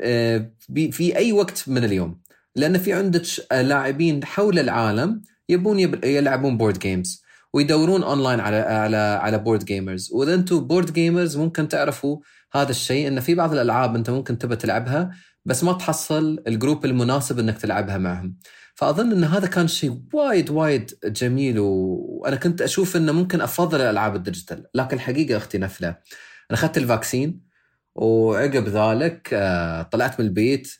[0.00, 0.50] أه،
[0.90, 2.20] في أي وقت من اليوم.
[2.56, 7.23] لأن في عندك لاعبين حول العالم يبون يلعبون board games
[7.54, 12.18] ويدورون اونلاين على على على board gamers وإذا أنتم board gamers ممكن تعرفوا
[12.52, 15.10] هذا الشيء إن في بعض الألعاب أنت ممكن تبى تلعبها
[15.44, 18.36] بس ما تحصل ال group المناسب إنك تلعبها معهم.
[18.74, 24.16] فأظن إن هذا كان شيء وايد وايد جميل وأنا كنت أشوف إنه ممكن أفضل الألعاب
[24.16, 24.66] ال digital.
[24.74, 25.88] لكن الحقيقة أختي نفلة.
[25.88, 25.98] أنا
[26.58, 27.40] أخذت ال vaccine
[27.94, 30.74] وعقب ذلك آه، طلعت من البيت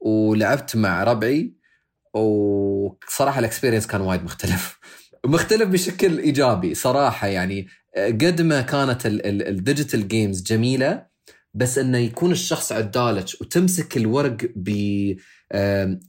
[0.00, 1.54] ولعبت مع ربعي
[2.14, 4.78] وصراحة ال experience كان وايد مختلف.
[5.26, 11.06] مختلف بشكل إيجابي صراحة يعني قد ما كانت ال digital games جميلة
[11.54, 14.68] بس إنه يكون الشخص عدالك وتمسك الورق ب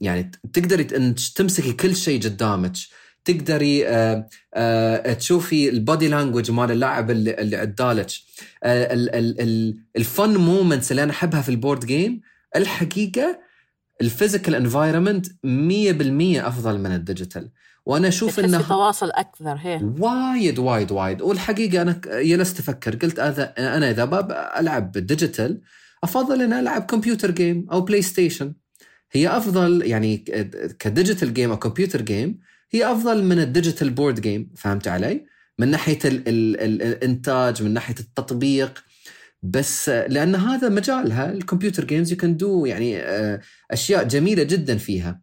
[0.00, 0.84] يعني تقدري
[1.34, 2.72] تمسكي كل شيء قدامك
[3.24, 3.84] تقدري
[5.14, 8.10] تشوفي ال body language مال اللاعب اللي عدالك
[9.96, 12.20] ال fun moments اللي أنا أحبها في ال board game
[12.56, 13.40] الحقيقة
[14.00, 15.32] ال physical environment 100%
[16.46, 17.50] أفضل من ال digital
[17.86, 19.80] وأنا أشوف انه تواصل أكثر هي.
[19.98, 21.22] وايد وايد وايد.
[21.22, 23.18] والحقيقة أنا جلست أفكر قلت
[23.58, 25.60] أنا إذا بابى ألعب digital
[26.04, 28.54] أفضل إني ألعب computer game أو بلاي ستيشن
[29.12, 30.16] هي أفضل يعني
[30.78, 32.38] ك digital game أو computer game
[32.70, 35.26] هي أفضل من ال digital board game فهمت علي؟
[35.58, 38.84] من ناحية ال ال ال الإنتاج من ناحية التطبيق.
[39.42, 44.76] بس لأن هذا مجالها ال computer games you can do يعني آه، أشياء جميلة جدا
[44.76, 45.20] فيها.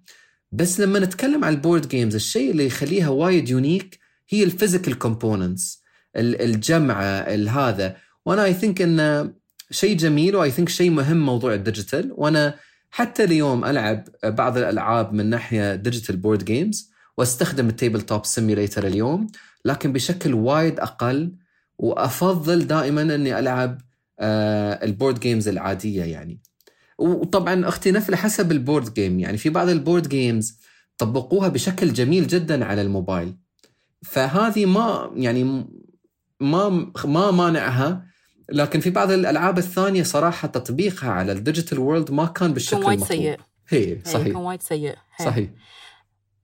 [0.52, 5.00] بس لما نتكلم عن ال board games الشيء اللي يخليها وايد unique هي ال physical
[5.00, 5.84] components
[6.16, 7.04] الجمعة
[7.50, 7.98] هذا.
[8.26, 9.34] وأنا I think إنه
[9.72, 12.56] شيء جميل و I think شيء مهم موضوع ال digital وأنا
[12.92, 19.28] حتى اليوم ألعب بعض الألعاب من ناحية digital board games وأستخدم ال Tabletop Simulator اليوم.
[19.66, 21.36] لكن بشكل وايد أقل
[21.78, 23.82] وأفضل دائما إني ألعب
[24.20, 26.42] آه، ال board games العادية يعني.
[27.00, 30.60] وطبعا أختي نفله حسب ال board game يعني في بعض ال board games
[30.98, 33.36] طبقوها بشكل جميل جدا على الموبايل.
[34.04, 35.66] فهذه ما يعني
[36.40, 38.06] ما ما مانعها.
[38.52, 42.86] لكن في بعض الألعاب الثانية صراحة تطبيقها على ال digital world ما كان بالشكل كان
[42.86, 43.40] وايد سيء.
[43.70, 44.28] هي صحيح.
[44.28, 44.96] كان وايد سيء.
[45.18, 45.26] هي.
[45.26, 45.50] صحيح.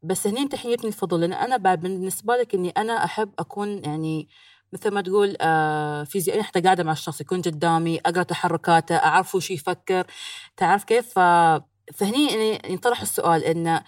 [0.04, 4.28] بس هني انت حيبني الفضول لأن أنا بعد بالنسبة لك إني أنا أحب أكون يعني
[4.76, 9.52] مثل ما تقول آه فيزيائيا حتى قاعدة مع الشخص يكون قدامي أقرأ تحركاته أعرف وش
[9.52, 10.08] يفكر.
[10.58, 11.20] تعرف كيف؟
[11.94, 13.82] فهني ينطرح السؤال إنه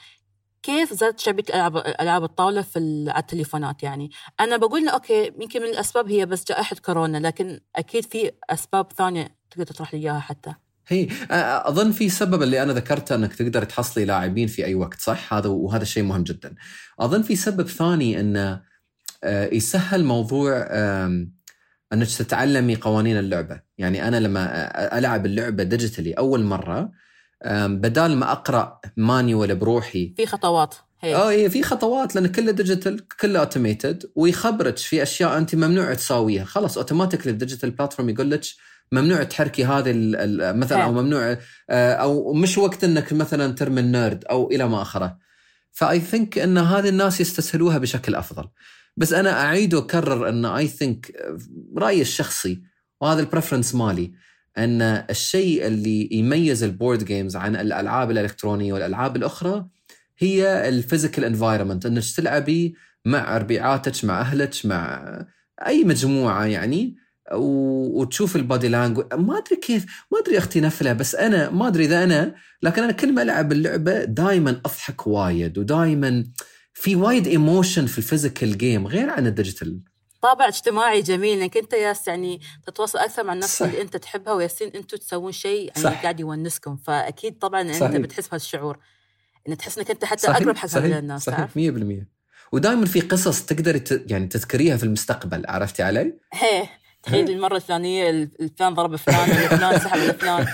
[0.64, 5.62] كيف زادت شعبيه العاب ألعاب الطاولة في على التليفونات؟ يعني أنا بقول له أوكي يمكن
[5.62, 10.20] من الأسباب هي بس جائحة كورونا لكن أكيد في أسباب ثانية تقدر تطرح لي إياها
[10.20, 10.54] حتى.
[10.88, 15.34] هي أظن في سبب اللي أنا ذكرته إنك تقدر تحصلي لاعبين في أي وقت صح؟
[15.34, 16.56] هذا وهذا الشيء مهم جدا.
[17.00, 18.64] أظن في سبب ثاني إنه آه،
[19.26, 20.68] يسهل موضوع
[21.94, 23.62] أنك تتعلمي قوانين اللعبة.
[23.78, 26.92] يعني أنا لما ألعب اللعبة digitally أول مرة
[27.56, 30.14] بدال ما أقرأ manual بروحي.
[30.18, 30.76] في خطوات.
[31.00, 31.16] هي.
[31.16, 36.46] آه إيه، في خطوات لأن كله digital كله automated ويخبرك في أشياء أنت ممنوع تساويها.
[36.46, 38.42] خلاص automatically ال digital platform يقول لك
[38.92, 39.94] ممنوع تحركي هذه
[40.54, 41.38] مثلا أو ممنوع
[41.70, 45.18] آه، أو مش وقت إنك مثلا ترمي النيرد أو إلى ما أخره.
[45.72, 48.48] ف I think إن هذه الناس يستسهلوها بشكل أفضل.
[48.98, 51.12] بس أنا أعيد وأكرر أن I think
[51.78, 52.62] رأيي الشخصي
[53.02, 54.12] وهذا ال preference مالي
[54.58, 59.68] أن الشيء اللي يميز ال board games عن الألعاب الإلكترونية والألعاب الأخرى
[60.18, 62.76] هي ال physical environment أنك تلعبي
[63.06, 65.06] مع ربيعاتك مع أهلك مع
[65.68, 66.96] أي مجموعة يعني
[67.34, 71.86] وتشوف ال body language ما أدري كيف ما أدري أختي نفله بس أنا ما أدري
[71.86, 76.26] إذا أنا لكن أنا كل ما ألعب اللعبة دائما أضحك وايد ودائما
[76.80, 79.80] في وايد emotion في ال physical game غير عن ال digital
[80.22, 84.68] طابع اجتماعي جميل إنك أنت ياس يعني تتواصل أكثر مع الناس اللي أنت تحبها ويالسين
[84.76, 86.02] أنتم تسوون شيء يعني صح.
[86.02, 87.82] قاعد يونسكم فأكيد طبعا صحيح.
[87.82, 88.78] انت بتحس بهالشعور
[89.50, 90.38] إن تحس إنك أنت حتى صحيح.
[90.38, 92.06] أقرب حق هؤلاء الناس صحيح 100%
[92.52, 96.68] ودائما في قصص تقدري يعني تذكريها في المستقبل عرفتي علي؟ هي
[97.08, 100.48] تخيل المرة الفلانية الفلان ضرب فلان الفلان سحب الفلان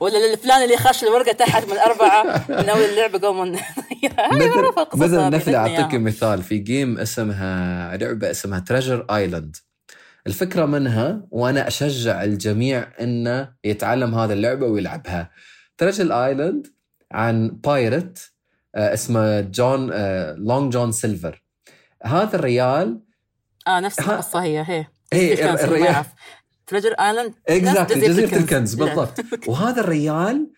[0.00, 5.54] ولا الفلان اللي خش الورقة تحت من أربعة من أول اللعبة قوم مثلا مثلا نفل
[5.54, 9.56] أعطيك مثال في game اسمها لعبة اسمها Treasure Island
[10.26, 15.30] الفكرة منها وأنا أشجع الجميع أنه يتعلم هذه اللعبة ويلعبها.
[15.78, 16.66] Treasure Island
[17.12, 18.32] عن pirate
[18.74, 19.90] آه، اسمه John
[20.36, 21.42] Long John Silver
[22.04, 23.00] هذا الريال
[23.68, 24.86] آه نفس القصة هي هي.
[25.14, 26.04] هي الريال
[26.66, 28.74] Treasure Island exactly جزيرة الكنز.
[28.74, 29.20] بالضبط.
[29.48, 30.50] وهذا الريال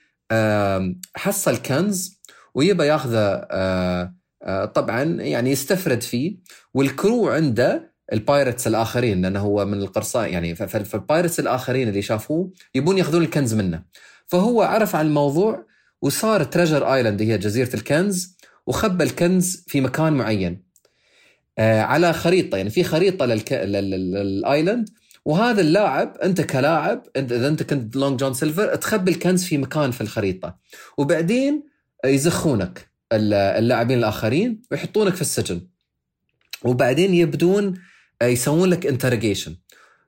[1.16, 2.20] حصل كنز
[2.54, 6.36] ويبى ياخذه آه، آه، طبعا يعني يستفرد فيه.
[6.74, 12.02] وال crew عنده ال pirates الآخرين لأنه هو من القراصنة يعني فال pirates الآخرين اللي
[12.02, 13.82] شافوه يبون ياخذون الكنز منه.
[14.26, 15.66] فهو عرف عن الموضوع
[16.02, 18.36] وصار Treasure Island هي جزيرة الكنز
[18.66, 20.65] وخبى الكنز في مكان معين.
[21.58, 22.56] على خريطة.
[22.56, 23.52] يعني في خريطة للك...
[23.52, 24.88] لل island
[25.24, 30.00] وهذا اللاعب أنت كلاعب إذا أنت كنت Long John Silver تخبي الكنز في مكان في
[30.00, 30.56] الخريطة.
[30.98, 31.62] وبعدين
[32.04, 35.60] يزخونك اللاعبين الآخرين ويحطونك في السجن.
[36.64, 37.74] وبعدين يبدون
[38.22, 39.56] يسوون لك interrogation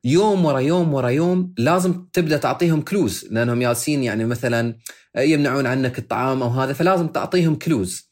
[0.04, 4.74] يوم ورا يوم ورا يوم لازم تبدأ تعطيهم clues لأنهم يالسين يعني مثلا
[5.16, 8.07] يمنعون عنك الطعام أو هذا فلازم تعطيهم clues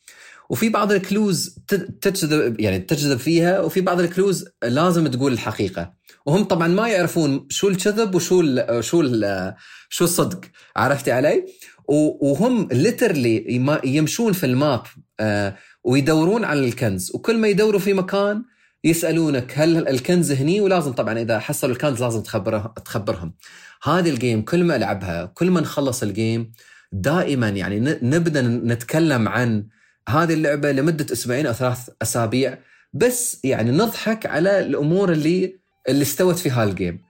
[0.51, 1.59] وفي بعض ال clues
[2.01, 5.93] تجذب يعني تجذب فيها وفي بعض ال clues لازم تقول الحقيقة.
[6.27, 9.55] وهم طبعا ما يعرفون شو الكذب وشو ال شو ال
[9.89, 10.41] شو الصدق.
[10.77, 11.47] عرفتي علي؟
[11.89, 13.45] وهم literally
[13.85, 14.83] يمشون في ال map
[15.21, 17.11] آه، ويدورون على الكنز.
[17.15, 18.45] وكل ما يدوروا في مكان
[18.85, 23.35] يسألونك هل الكنز هني؟ ولازم طبعا إذا حصلوا الكنز لازم تخبره تخبرهم.
[23.83, 26.53] هذه ال game كل ما ألعبها كل ما نخلص ال game
[26.93, 29.67] دائما يعني نبدأ نتكلم عن
[30.09, 32.59] هذه اللعبة لمدة أسبوعين أو ثلاث أسابيع
[32.93, 37.03] بس يعني نضحك على الأمور اللي اللي استوت في هال game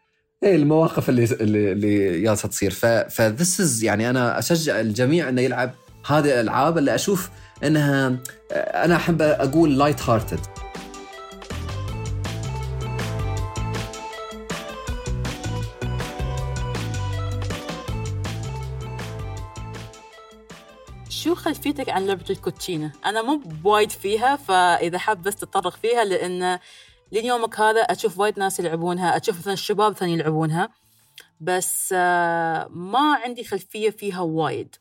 [0.43, 2.71] إيه المواقف اللي اللي, اللي جالسة تصير.
[3.11, 5.75] ف this يعني أنا أشجع الجميع إنه يلعب
[6.07, 7.31] هذه الألعاب اللي أشوف
[7.65, 8.19] إنها
[8.53, 10.41] أنا أحب أقول light hearted
[21.37, 26.59] خلفيتك عن لعبة الكوتشينة؟ أنا مو بوايد فيها فإذا حاب بس تتطرق فيها لأن
[27.13, 30.69] لين يومك هذا أشوف وايد ناس يلعبونها أشوف مثلا الشباب ثاني يلعبونها
[31.41, 34.77] بس آه، ما عندي خلفية فيها وايد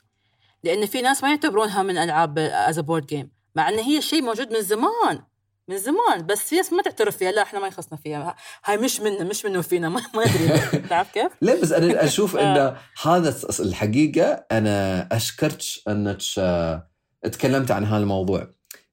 [0.64, 4.54] لأن في ناس ما يعتبرونها من ألعاب as board game مع أن هي شيء موجود
[4.54, 5.22] من زمان
[5.70, 8.36] من زمان بس في ناس ما تعترف فيها لا إحنا ما يخصنا فيها.
[8.66, 10.60] هاي مش منا مش منه فينا ما, ما أدري.
[10.90, 12.78] تعرف كيف؟ لا بس أنا أشوف آه.
[13.04, 15.58] هذا الحقيقة أنا أشكرك
[15.88, 16.88] إنك آه،
[17.24, 18.48] تكلمت عن هذا الموضوع.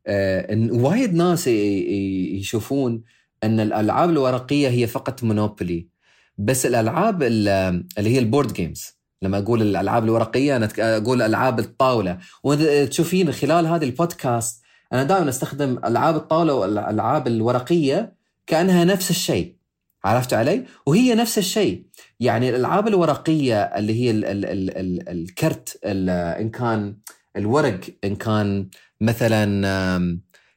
[0.06, 3.02] آه، إن وايد ناس يشوفون
[3.44, 5.88] إن الألعاب الورقية هي فقط Monopoly
[6.38, 12.18] بس الألعاب اللي هي ال board games لما أقول الألعاب الورقية أنا أقول ألعاب الطاولة.
[12.44, 14.61] وتشوفين خلال هذه البودكاست
[14.92, 18.14] أنا دائما أستخدم ألعاب الطاولة والألعاب الورقية
[18.46, 19.56] كأنها نفس الشيء.
[20.04, 21.84] عرفت علي؟ وهي نفس الشيء.
[22.20, 26.96] يعني الألعاب الورقية اللي هي ال ال ال ال الكرت ال إن كان
[27.36, 28.68] الورق إن كان
[29.00, 29.66] مثلا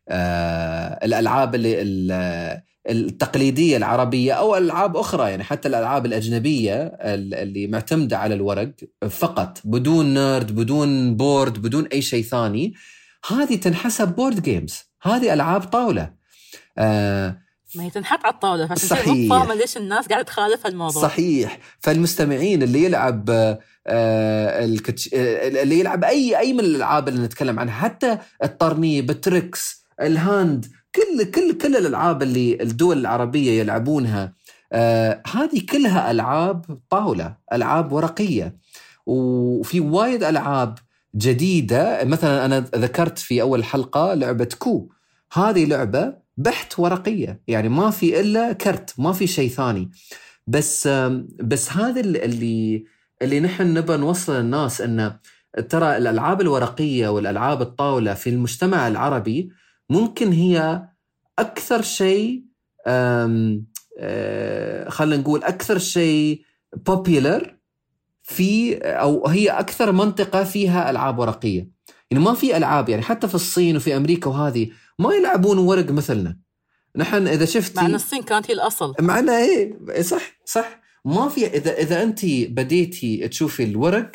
[0.09, 5.29] آه الألعاب اللي التقليدية العربية أو ألعاب أخرى.
[5.29, 8.71] يعني حتى الألعاب الأجنبية اللي معتمدة على الورق
[9.09, 12.73] فقط بدون نرد بدون board بدون أي شيء ثاني.
[13.28, 16.13] هذه تنحسب board games هذه ألعاب طاولة.
[16.78, 17.38] آه
[17.76, 19.30] ما هي تنحط على الطاولة صحيح.
[19.30, 21.01] فاهمة ليش الناس قاعدة تخالف الموضوع.
[21.01, 21.59] صحيح.
[21.80, 23.30] فالمستمعين اللي يلعب
[23.88, 25.09] آه الكتش...
[25.13, 30.65] آه اللي يلعب أي أي من الألعاب اللي نتكلم عنها حتى الترنيب التريكس الهاند
[30.95, 34.34] كل كل كل الألعاب اللي الدول العربية يلعبونها
[34.73, 38.57] آه هذه كلها ألعاب طاولة ألعاب ورقية.
[39.05, 40.78] وفي وايد ألعاب
[41.16, 42.03] جديدة.
[42.03, 44.89] مثلا أنا ذكرت في أول حلقة لعبة كو.
[45.34, 49.91] هذه لعبة بحت ورقية يعني ما في إلا كرت ما في شيء ثاني.
[50.47, 50.88] بس
[51.43, 52.86] بس هذا اللي
[53.22, 55.20] اللي نحن نبى نوصل للناس انه
[55.70, 59.51] ترى الألعاب الورقية والألعاب الطاولة في المجتمع العربي
[59.89, 60.88] ممكن هي
[61.39, 62.43] أكثر شيء
[62.88, 63.59] آه،
[64.89, 66.41] خلينا نقول أكثر شيء
[66.89, 67.54] popular
[68.28, 71.69] في أو هي أكثر منطقة فيها ألعاب ورقية.
[72.11, 74.69] يعني ما في ألعاب يعني حتى في الصين وفي أمريكا وهذه
[74.99, 76.38] ما يلعبون ورق مثلنا.
[76.95, 78.95] نحن إذا شفتي مع إن الصين كانت هي الأصل.
[78.99, 80.82] معنا إيه صح صح.
[81.05, 84.11] ما في إذا إذا أنت بديتي تشوفي الورق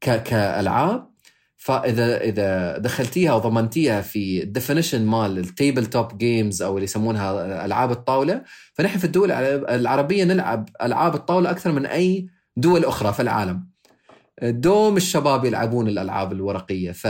[0.00, 1.14] ك كألعاب
[1.56, 7.90] فإذا إذا دخلتيها وضمنتيها في ال definition مال ال tabletop games أو اللي يسمونها ألعاب
[7.90, 8.42] الطاولة
[8.74, 12.26] فنحن في الدول العربية نلعب ألعاب الطاولة أكثر من أي
[12.56, 13.68] دول أخرى في العالم.
[14.42, 16.92] دوم الشباب يلعبون الألعاب الورقية.
[16.92, 17.06] ف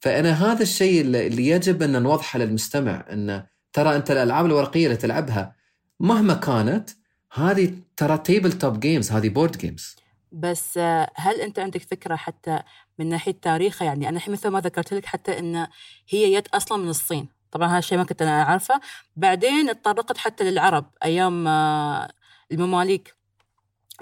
[0.00, 5.56] فأنا هذا الشيء اللي يجب أن نوضحه للمستمع إن ترى أنت الألعاب الورقية اللي تلعبها
[6.00, 6.90] مهما كانت
[7.32, 9.96] هذه ترى tabletop games هذه board games
[10.32, 10.78] بس
[11.14, 12.58] هل أنت عندك فكرة حتى
[12.98, 15.66] من ناحية تاريخها؟ يعني أنا مثل ما ذكرت لك حتى إن
[16.08, 17.28] هي يد أصلا من الصين.
[17.50, 18.80] طبعا هذا الشيء ما كنت أنا أعرفه.
[19.16, 21.48] بعدين اتطرقت حتى للعرب أيام
[22.52, 23.14] المماليك.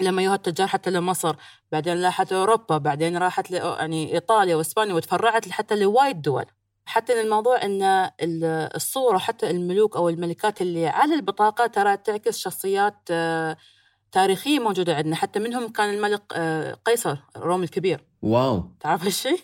[0.01, 1.35] لما يوها التجار حتى لمصر
[1.71, 6.45] بعدين راحت أوروبا بعدين راحت يعني إيطاليا وإسبانيا وتفرعت حتى لوايد دول.
[6.85, 8.09] حتى الموضوع إن
[8.75, 13.09] الصورة حتى الملوك أو الملكات اللي على البطاقة ترى تعكس شخصيات
[14.11, 15.15] تاريخية موجودة عندنا.
[15.15, 16.33] حتى منهم كان الملك
[16.85, 18.03] قيصر روم الكبير.
[18.21, 18.71] Wow.
[18.79, 19.39] تعرف هالشيء؟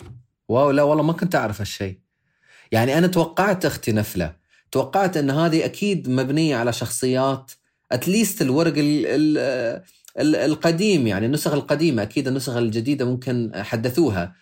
[0.49, 1.99] wow لا والله ما كنت أعرف هالشيء
[2.71, 4.35] يعني أنا توقعت أختي نفلة.
[4.71, 7.51] توقعت إن هذه أكيد مبنية على شخصيات
[7.91, 9.83] at least الورق ال ال
[10.19, 14.35] القديم يعني النسخ القديمة أكيد النسخ الجديدة ممكن حدثوها.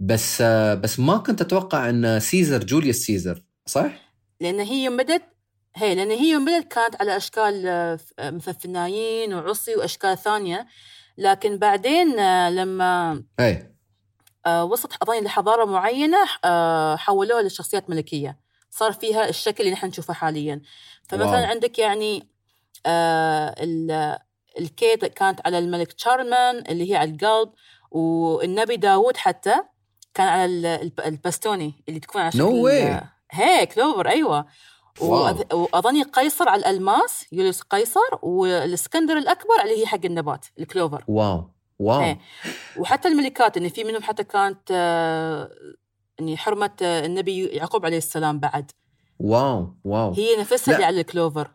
[0.00, 3.90] بس بس ما كنت أتوقع إن Caesar Julius Caesar صح؟
[4.40, 5.22] لأن هي يوم بدت
[5.76, 10.66] هي لأن هي يوم بدت كانت على أشكال مثل فناجين وعصي وأشكال ثانية.
[11.18, 12.16] لكن بعدين
[12.48, 13.74] لما أي.
[14.46, 16.24] وصلت أظن لحضارة معينة
[16.96, 18.38] حولوها لشخصيات ملكية.
[18.70, 20.60] صار فيها الشكل اللي نحن نشوفه حاليا.
[21.08, 21.44] فمثلا wow.
[21.44, 22.28] عندك يعني
[24.58, 27.50] الكيت كانت على الملك شارلمان اللي هي على القلب
[27.90, 29.54] والنبي داود حتى
[30.14, 33.04] كان على الباستوني اللي تكون على شكل no way.
[33.30, 34.46] هيك clover أيوه.
[35.00, 41.04] وأظني قيصر على الألماس يوليوس قيصر والإسكندر الأكبر اللي هي حق النبات الكلوفر.
[41.08, 42.18] wow wow هي.
[42.76, 44.70] وحتى الملكات إن في منهم حتى كانت
[46.18, 48.70] يعني حرمه النبي يعقوب عليه السلام بعد.
[49.18, 51.50] واو واو هي نفسها اللي على ال clover.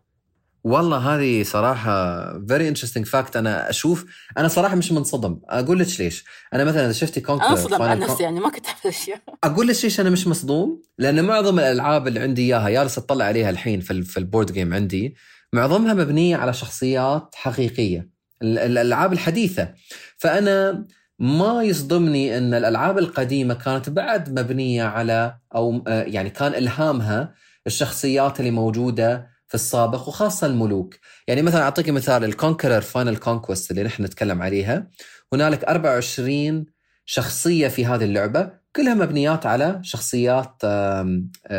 [0.66, 4.04] والله هذه صراحة very interesting fact أنا أشوف
[4.38, 5.40] أنا صراحة مش منصدم.
[5.48, 6.24] أقول لك ليش.
[6.54, 9.68] أنا مثلا إذا شفتي conquer أنا انصدم عن نفسي يعني ما كنت أعرف أشياء أقول
[9.68, 10.82] لك ليش أنا مش مصدوم.
[10.98, 14.74] لأن معظم الألعاب اللي عندي إياها جالس أطلع عليها الحين في, في ال board game
[14.74, 15.16] عندي
[15.52, 18.08] معظمها مبنية على شخصيات حقيقية
[18.42, 19.74] الألعاب الحديثة.
[20.16, 20.86] فأنا
[21.18, 27.34] ما يصدمني أن الألعاب القديمة كانت بعد مبنية على أو يعني كان إلهامها
[27.66, 30.94] الشخصيات اللي موجودة السابق وخاصة الملوك.
[31.28, 34.88] يعني مثلا أعطيك مثال ال Conqueror Final Conquest اللي نحن نتكلم عليها.
[35.32, 36.66] هنالك 24
[37.04, 40.62] شخصية في هذه اللعبة كلها مبنيات على شخصيات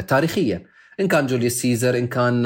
[0.08, 0.78] تاريخية.
[1.00, 2.45] إن كان Julius Caesar إن كان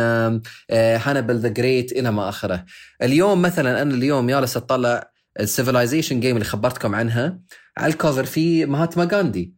[0.72, 2.66] Hannibal the Great إلى ما آخره.
[3.02, 7.40] اليوم مثلا أنا اليوم جالس أطلع ال Civilization game اللي خبرتكم عنها
[7.78, 9.54] على ال cover في مهاتما غاندي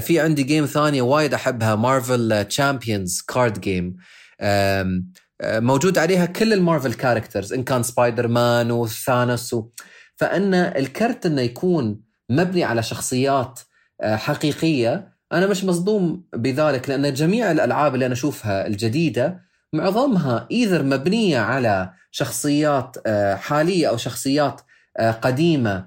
[0.00, 3.96] في عندي game ثانية وايد أحبها Marvel Champions card game
[5.44, 9.68] موجود عليها كل ال Marvel characters إن كان سبايدر مان و Thanos و...
[10.16, 13.60] فأن الكرت إنه يكون مبني على شخصيات
[14.02, 19.40] حقيقية أنا مش مصدوم بذلك لأن جميع الألعاب اللي أنا أشوفها الجديدة
[19.72, 24.60] معظمها either مبنية على شخصيات حالية أو شخصيات
[25.22, 25.86] قديمة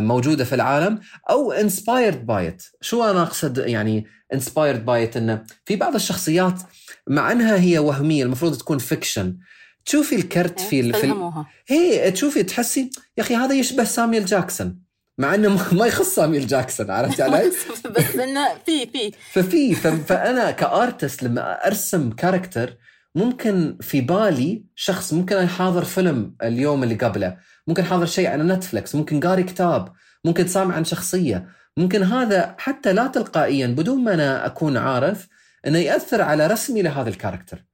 [0.00, 1.00] موجودة في العالم
[1.30, 6.62] أو inspired by it شو أنا أقصد يعني inspired by it إنه في بعض الشخصيات
[7.08, 9.36] مع أنها هي وهمية المفروض تكون fiction
[9.84, 10.94] تشوفي الكرت في ال...
[10.94, 11.32] في
[11.68, 14.78] هي تشوفي تحسي يا أخي هذا يشبه Samuel Jackson.
[15.18, 17.52] مع إنه ما يخص Samuel Jackson عرفت علي؟
[17.96, 19.12] بس إنه في في.
[19.32, 22.76] ففي فأنا ك artist لما أرسم character
[23.14, 27.36] ممكن في بالي شخص ممكن يحاضر فيلم اليوم اللي قبله
[27.66, 29.92] ممكن حاضر شيء على Netflix ممكن قاري كتاب
[30.24, 35.28] ممكن سامع عن شخصية ممكن هذا حتى لا تلقائيا بدون ما أنا أكون عارف
[35.66, 37.64] إنه يأثر على رسمي لهذا الكاركتر.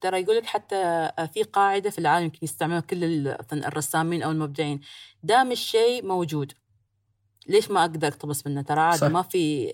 [0.00, 4.80] ترى يقول لك حتى في قاعدة في العالم يمكن يستعملها كل الرسامين أو المبدعين.
[5.22, 6.52] دام الشيء موجود
[7.46, 9.72] ليش ما أقدر أقتبس منه؟ ترى عادي ما في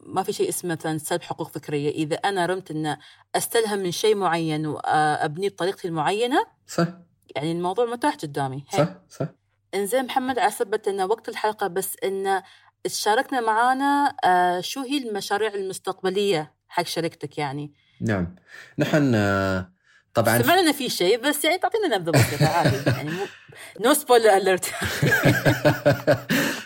[0.00, 1.90] ما في شيء اسمه مثلا سلب حقوق فكرية.
[1.90, 2.96] إذا أنا رمت إن
[3.34, 6.88] أستلهم من شيء معين وابنيه بطريقتي المعينة صح.
[7.36, 8.64] يعني الموضوع متاح قدامي.
[8.72, 9.26] صح صح.
[9.74, 12.42] إنزين محمد على سبة انه وقت الحلقة بس انه
[12.84, 14.16] تشاركنا معانا
[14.60, 17.74] شو هي المشاريع المستقبلية حق شركتك يعني.
[18.00, 18.36] نعم.
[18.78, 19.14] نحن
[20.14, 23.26] طبعا سمعنا في شيء بس يعني تعطينا نبذة بسيطة عادي يعني مو
[23.84, 24.64] no spoiler alert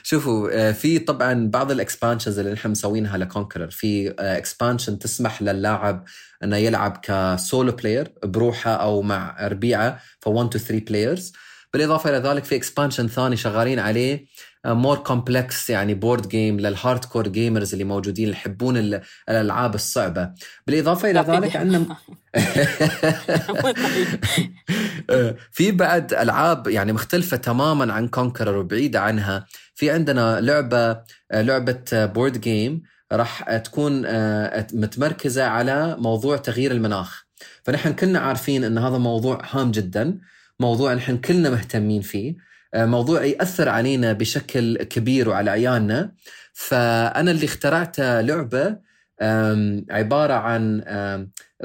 [0.03, 5.43] شوفوا آه، في طبعا بعض ال expansions اللي نحن مسوينها ل Conqueror في expansion تسمح
[5.43, 6.05] للاعب
[6.43, 11.33] إنه يلعب ك solo player بروحه أو مع ربيعة ف 1 to 3 players
[11.73, 14.27] بالإضافة إلى ذلك في expansion ثاني شغالين عليه
[14.67, 18.77] more complex يعني board game لل hardcore gamers اللي موجودين اللي يحبون
[19.29, 20.31] الألعاب الصعبة.
[20.67, 21.97] بالإضافة إلى ذلك عندنا
[25.53, 29.47] في بعد ألعاب يعني مختلفة تماما عن Conqueror وبعيدة عنها.
[29.75, 31.01] في عندنا لعبة
[31.33, 37.25] لعبة board game راح تكون آه، متمركزة على موضوع تغيير المناخ.
[37.63, 40.19] فنحن كنا عارفين إن هذا موضوع هام جدا
[40.61, 42.31] موضوع نحن كلنا مهتمين فيه.
[42.31, 42.45] آه،
[42.75, 46.13] موضوع يأثر علينا بشكل كبير وعلى عيالنا.
[46.53, 48.77] فأنا اللي اخترعته لعبة
[49.91, 50.83] عبارة عن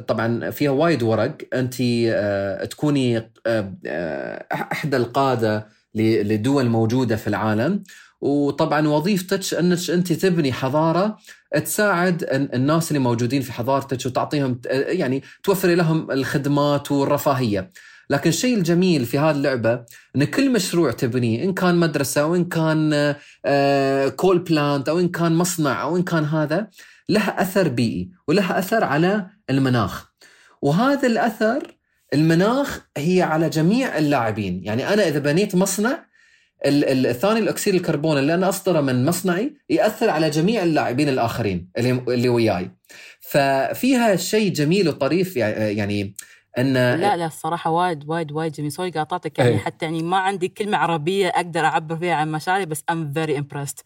[0.07, 1.37] طبعا فيها وايد ورق.
[1.53, 7.83] أنت آه، تكوني آه، احدى القادة لدول موجودة في العالم.
[8.21, 11.17] وطبعا وظيفتك أنك أنت تبني حضارة
[11.65, 17.69] تساعد الناس اللي موجودين في حضارتك وتعطيهم يعني توفري لهم الخدمات والرفاهية.
[18.09, 19.85] لكن الشيء الجميل في هذه اللعبة
[20.15, 22.89] أن كل مشروع تبنيه إن كان مدرسة أو إن كان
[24.15, 26.67] coal آه، plant أو إن كان مصنع أو إن كان هذا
[27.09, 30.09] لها أثر بيئي ولها أثر على المناخ.
[30.61, 31.77] وهذا الأثر
[32.13, 34.61] المناخ هي على جميع اللاعبين.
[34.63, 36.09] يعني أنا إذا بنيت مصنع
[36.65, 42.29] الثاني الأكسيد الكربون اللي أنا أصدره من مصنعي يأثر على جميع اللاعبين الآخرين اللي اللي
[42.29, 42.71] وياي.
[43.21, 46.15] ففيها شيء جميل وطريف يعني
[46.57, 48.71] أن لا لا الصراحة وايد وايد وايد جميل.
[48.71, 52.83] sorry قاطعتك يعني حتى يعني ما عندي كلمة عربية أقدر أعبر فيها عن مشاعري بس
[52.89, 53.85] I'm very impressed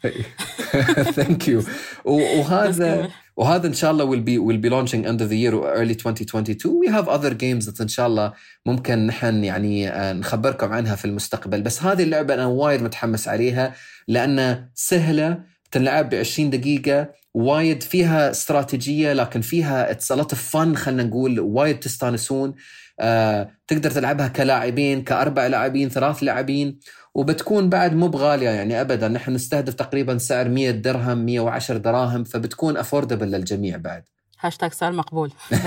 [1.16, 1.64] thank you
[2.05, 5.74] وهذا وهذا إن شاء الله will be will be launching end of the year or
[5.74, 8.34] early 2022 we have other games that إن شاء الله
[8.66, 11.61] ممكن نحن يعني آه، نخبركم عنها في المستقبل.
[11.61, 13.74] بس هذه اللعبة أنا وايد متحمس عليها
[14.07, 17.09] لأنها سهلة تنلعب ب 20 دقيقة.
[17.34, 22.53] وايد فيها استراتيجية لكن فيها it's a lot of fun خلينا نقول وايد تستانسون.
[22.99, 26.79] آه، تقدر تلعبها كلاعبين كأربع لاعبين ثلاث لاعبين
[27.15, 29.07] وبتكون بعد مو بغالية يعني ابدا.
[29.07, 34.03] نحن نستهدف تقريبا سعر 100 درهم 110 دراهم فبتكون affordable للجميع بعد.
[34.39, 35.31] هاشتاج سعر مقبول.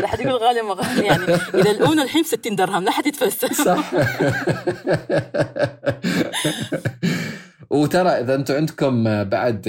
[0.00, 1.24] لا حد يقول غالي ما غالي يعني.
[1.54, 3.92] إذا ال Uno الحين 60 درهم لا حد يتفلسف صح.
[7.70, 9.66] وترى إذا أنتم عندكم بعد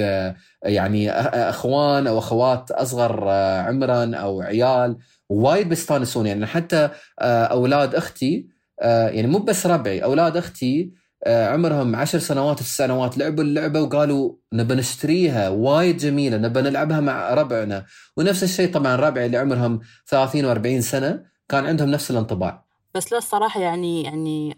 [0.62, 3.28] يعني أخوان أو أخوات أصغر
[3.68, 4.96] عمرا أو عيال
[5.28, 6.26] وايد بيستانسون.
[6.26, 6.88] يعني حتى
[7.20, 8.48] أولاد أختي
[8.82, 10.92] يعني مو بس ربعي أولاد أختي
[11.26, 17.34] عمرهم عشر سنوات تسع سنوات لعبوا اللعبة وقالوا نبى نشتريها وايد جميلة نبى نلعبها مع
[17.34, 17.84] ربعنا.
[18.16, 22.64] ونفس الشيء طبعا ربعي اللي عمرهم 30 و40 سنة كان عندهم نفس الانطباع.
[22.94, 24.54] بس لا الصراحة يعني يعني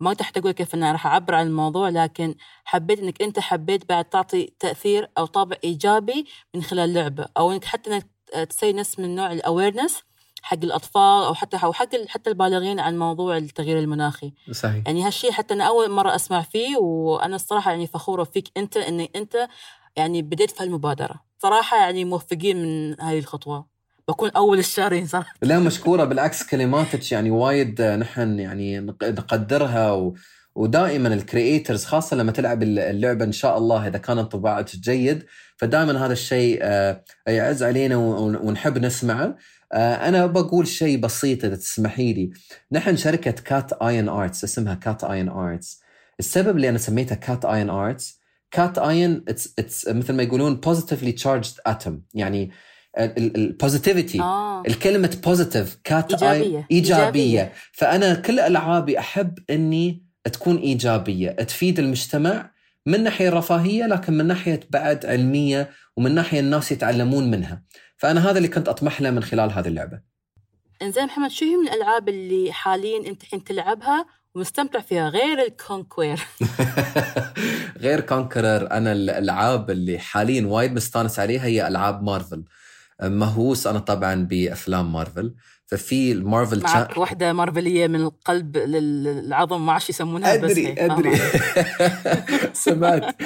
[0.00, 2.34] ما تحت أقول كيف أنا راح أعبر عن الموضوع لكن
[2.64, 7.64] حبيت إنك أنت حبيت بعد تعطي تأثير أو طابع إيجابي من خلال اللعبة أو إنك
[7.64, 8.06] حتى إنك
[8.48, 10.02] تسوي نفس من نوع الأويرنس
[10.42, 14.32] حق الأطفال أو حتى أو حق حتى البالغين عن موضوع التغيير المناخي.
[14.52, 14.82] صحيح.
[14.86, 19.16] يعني هالشيء حتى أنا أول مرة أسمع فيه وأنا الصراحة يعني فخورة فيك أنت إنك
[19.16, 19.48] أنت
[19.96, 21.20] يعني بديت في هالمبادرة.
[21.38, 23.77] صراحة يعني موفقين من هذه الخطوة.
[24.08, 26.04] بكون أول الشارين صراحة لا مشكورة.
[26.04, 30.14] بالعكس كلماتك يعني وايد نحن يعني نقدرها و...
[30.54, 35.24] ودائما ال creators خاصة لما تلعب اللعبة إن شاء الله إذا كان انطباعك جيد
[35.56, 39.36] فدائما هذا الشيء آه، يعز علينا ونحب نسمعه.
[39.72, 42.30] آه، أنا بقول شيء بسيط إذا تسمحي لي.
[42.72, 45.80] نحن شركة Cation Arts اسمها Cation Arts
[46.20, 48.18] السبب اللي أنا سميتها Cation Arts
[48.50, 52.50] cation is مثل ما يقولون positively charged atom يعني
[52.98, 54.62] ال positivity آه.
[54.66, 56.66] الكلمة positive cat إيجابية.
[56.70, 56.70] إيجابية.
[56.70, 62.50] إيجابية فأنا كل ألعابي أحب إني تكون إيجابية تفيد المجتمع
[62.86, 67.62] من ناحية الرفاهية لكن من ناحية بعد علمية ومن ناحية الناس يتعلمون منها
[67.96, 70.00] فأنا هذا اللي كنت أطمح له من خلال هذه اللعبة
[70.82, 75.53] إنزين محمد شو هي من الألعاب اللي حاليا أنت الحين تلعبها ومستمتع فيها غير ال
[75.53, 76.20] Conqueror
[77.84, 82.44] غير Conqueror أنا الألعاب اللي حاليا وايد مستانس عليها هي ألعاب مارفل
[83.02, 85.34] مهووس أنا طبعا بأفلام مارفل.
[85.66, 86.98] ففي المارفل معك شا...
[86.98, 91.18] واحدة مارفلية من القلب للعظم ما عادش يسمونها أدري بس أدري.
[92.64, 93.16] سمعت.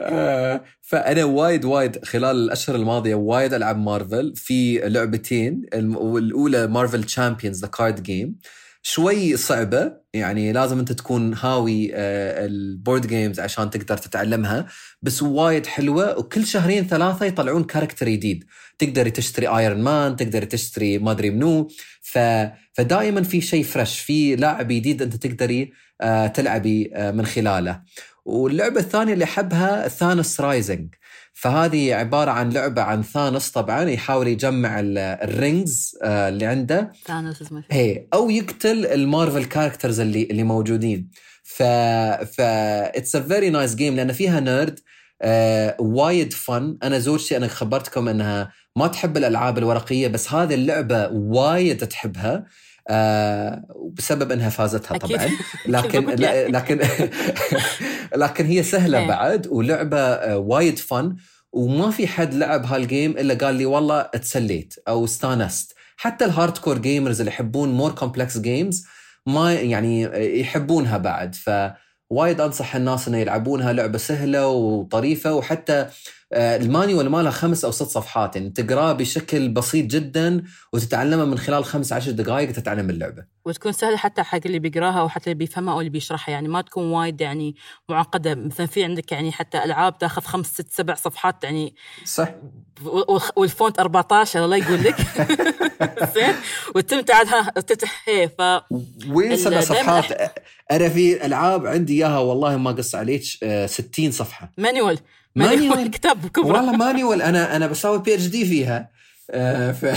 [0.00, 4.32] آه، فأنا وايد وايد خلال الأشهر الماضية وايد ألعب مارفل.
[4.36, 5.62] في لعبتين
[5.94, 8.38] والأولى Marvel Champions The Card Game
[8.86, 9.92] شوي صعبة.
[10.14, 14.66] يعني لازم أنت تكون هاوي آه، ال board games عشان تقدر تتعلمها.
[15.02, 16.18] بس وايد حلوة.
[16.18, 18.44] وكل شهرين ثلاثة يطلعون character جديد.
[18.78, 21.68] تقدري تشتري Iron Man تقدري تشتري ما أدري منو.
[22.02, 22.18] ف...
[22.72, 27.80] فدائما في شيء fresh في لاعب جديد أنت تقدري آه، تلعبي آه، من خلاله.
[28.24, 30.94] واللعبة الثانية اللي أحبها Thanos Rising
[31.34, 36.92] فهذه عبارة عن لعبة عن Thanos طبعا يحاول يجمع ال rings آه، اللي عنده.
[37.06, 41.10] Thanos اسمه هي أو يقتل ال Marvel characters اللي اللي موجودين.
[41.42, 41.62] ف
[42.36, 44.80] ف it's a very nice game لأن فيها nerd
[45.22, 51.08] آه وايد fun أنا زوجتي أنا خبرتكم إنها ما تحب الألعاب الورقية بس هذه اللعبة
[51.08, 52.44] وايد تحبها.
[52.88, 55.16] آه بسبب إنها فازتها أكيد.
[55.16, 55.30] طبعا
[55.82, 56.80] لكن لا لكن
[58.22, 59.08] لكن هي سهلة إيه.
[59.08, 61.16] بعد ولعبة آه، وايد fun
[61.52, 66.58] وما في حد لعب هال game إلا قال لي والله اتسليت أو استانست حتى ال
[66.58, 68.86] hardcore gamers اللي يحبون more complex games
[69.26, 70.02] ما يعني
[70.40, 71.50] يحبونها بعد ف
[72.10, 75.90] وايد أنصح الناس إنه يلعبونها لعبة سهلة وطريفة وحتى آه،
[76.32, 81.64] ال manual مالها خمس أو ست صفحات يعني تقراه بشكل بسيط جدا وتتعلمه من خلال
[81.64, 83.24] خمس عشر دقائق تتعلم اللعبه.
[83.44, 86.60] وتكون سهله حتى حق اللي بيقراها أو حتى اللي بيفهمها أو اللي بيشرحها يعني ما
[86.60, 87.56] تكون وايد يعني
[87.88, 92.28] معقده مثلا في عندك يعني حتى العاب تاخذ خمس ست سبع صفحات يعني صح
[93.36, 94.96] وال font 14 الله يقول لك
[96.14, 96.34] زين
[96.74, 98.06] وتمتع ها تفتح
[98.38, 98.42] ف
[99.08, 100.32] وين سبع صفحات
[100.70, 104.98] أنا في العاب عندي اياها والله ما قص عليك آه، 60 صفحه manual
[105.36, 105.90] manual.
[105.90, 108.90] كتاب كبره والله manual أنا أنا بسوي PhD فيها.
[109.30, 109.84] آه، ف...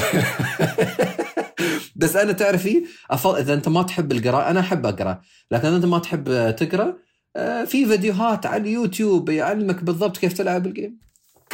[1.96, 5.22] بس أنا تعرفي أفضل إذا أنت ما تحب القراءة أنا أحب أقرأ.
[5.52, 6.94] لكن أنت ما تحب تقرأ
[7.36, 11.00] آه، في فيديوهات على اليوتيوب يعلمك بالضبط كيف تلعب ال game.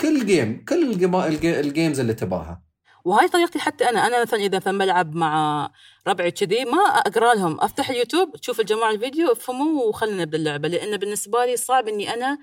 [0.01, 1.27] كل game كل ال game-
[1.59, 2.61] ال games اللي تباها.
[3.05, 4.07] وهاي طريقتي حتى أنا.
[4.07, 5.69] أنا مثلا إذا مثلا بلعب مع
[6.07, 7.59] ربعي كذي ما أقرأ لهم.
[7.61, 12.37] أفتح اليوتيوب تشوف الجماعة الفيديو افهموا وخلينا نبدا اللعبه لأن بالنسبة لي صعب إني أنا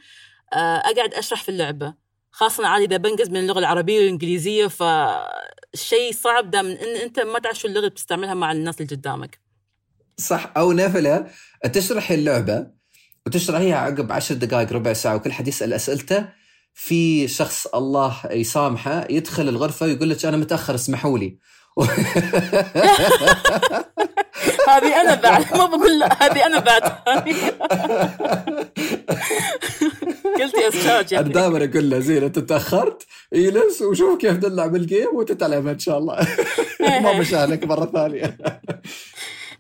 [0.53, 1.95] أقعد أشرح في اللعبة.
[2.31, 7.59] خاصة عادي إذا بنقز من اللغة العربية والإنجليزية فشيء صعب دام إن أنت ما تعرف
[7.59, 9.41] شو اللغة بتستعملها مع الناس اللي قدامك.
[10.17, 11.31] صح أو نفلة
[11.73, 12.67] تشرحي اللعبة
[13.27, 16.29] وتشرحيها عقب عشر دقائق ربع ساعة وكل حد يسأل أسئلته
[16.75, 21.39] في شخص الله يسامحه يدخل الغرفة ويقول لك أنا متأخر اسمحوا لي.
[24.77, 25.57] هذه أنا بعد.
[25.57, 26.83] ما بقول لا هذه أنا بعد.
[30.41, 35.09] قلت يا أستاذ أنا دائما أقول له زين أنت تأخرت؟ اجلس وشوف كيف نلعب الجيم
[35.15, 36.27] وتتعلم إن شاء الله.
[36.81, 38.39] ما مشانك مرة ثانية.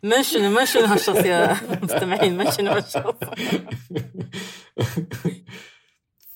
[0.02, 3.14] mention mention هالشخص يا مستمعين؟ mention هالشخص؟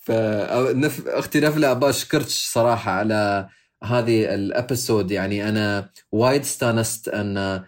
[0.01, 1.09] ف نف...
[1.09, 3.49] أختي نفلة ابى أشكرك صراحة على
[3.85, 5.11] هذه ال episode.
[5.11, 7.65] يعني أنا وايد استانست أن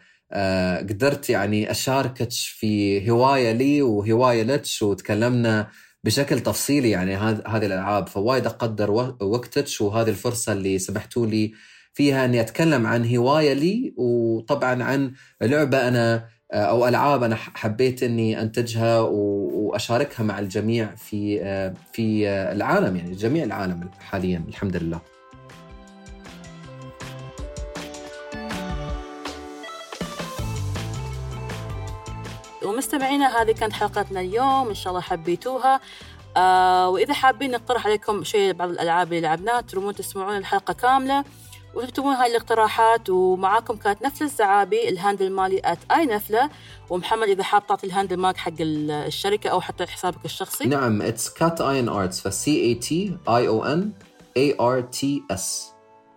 [0.79, 5.68] قدرت يعني أشاركك في هواية لي وهواية لك وتكلمنا
[6.05, 8.09] بشكل تفصيلي يعني هذ- هذه الألعاب.
[8.09, 11.53] فوايد أقدر وقتك وهذه الفرصة اللي سمحتوا لي
[11.95, 15.12] فيها إني أتكلم عن هواية لي وطبعا عن
[15.43, 22.29] لعبة أنا آه، أو ألعاب أنا حبيت إني أنتجها وأشاركها مع الجميع في آه، في
[22.29, 25.16] آه، العالم يعني جميع العالم حاليا الحمد لله.
[32.65, 35.81] ومستمعينا هذه كانت حلقتنا اليوم إن شاء الله حبيتوها.
[36.37, 41.25] آه وإذا حابين نقترح عليكم شيء بعض الألعاب اللي لعبناها ترمون تسمعون الحلقة كاملة.
[41.75, 46.51] وتكتبون هاي الاقتراحات ومعاكم كانت نفلة الزعابي الهاندل مالي ات اي نفلة
[46.91, 50.65] ومحمد إذا حاب تعطي الهاندل مالك حق ال- الشركة أو حتى حسابك الشخصي.
[50.65, 53.93] نعم اتس كات اين ارتس فسي اي تي اي أو ان
[54.37, 55.73] اي ار تي اس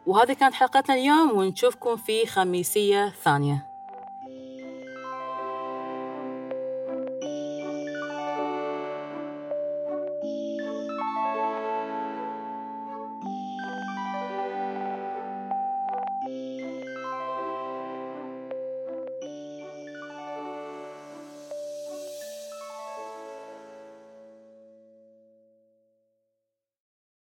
[0.05, 3.68] وهذه كانت حلقتنا اليوم ونشوفكم في خميسية ثانية.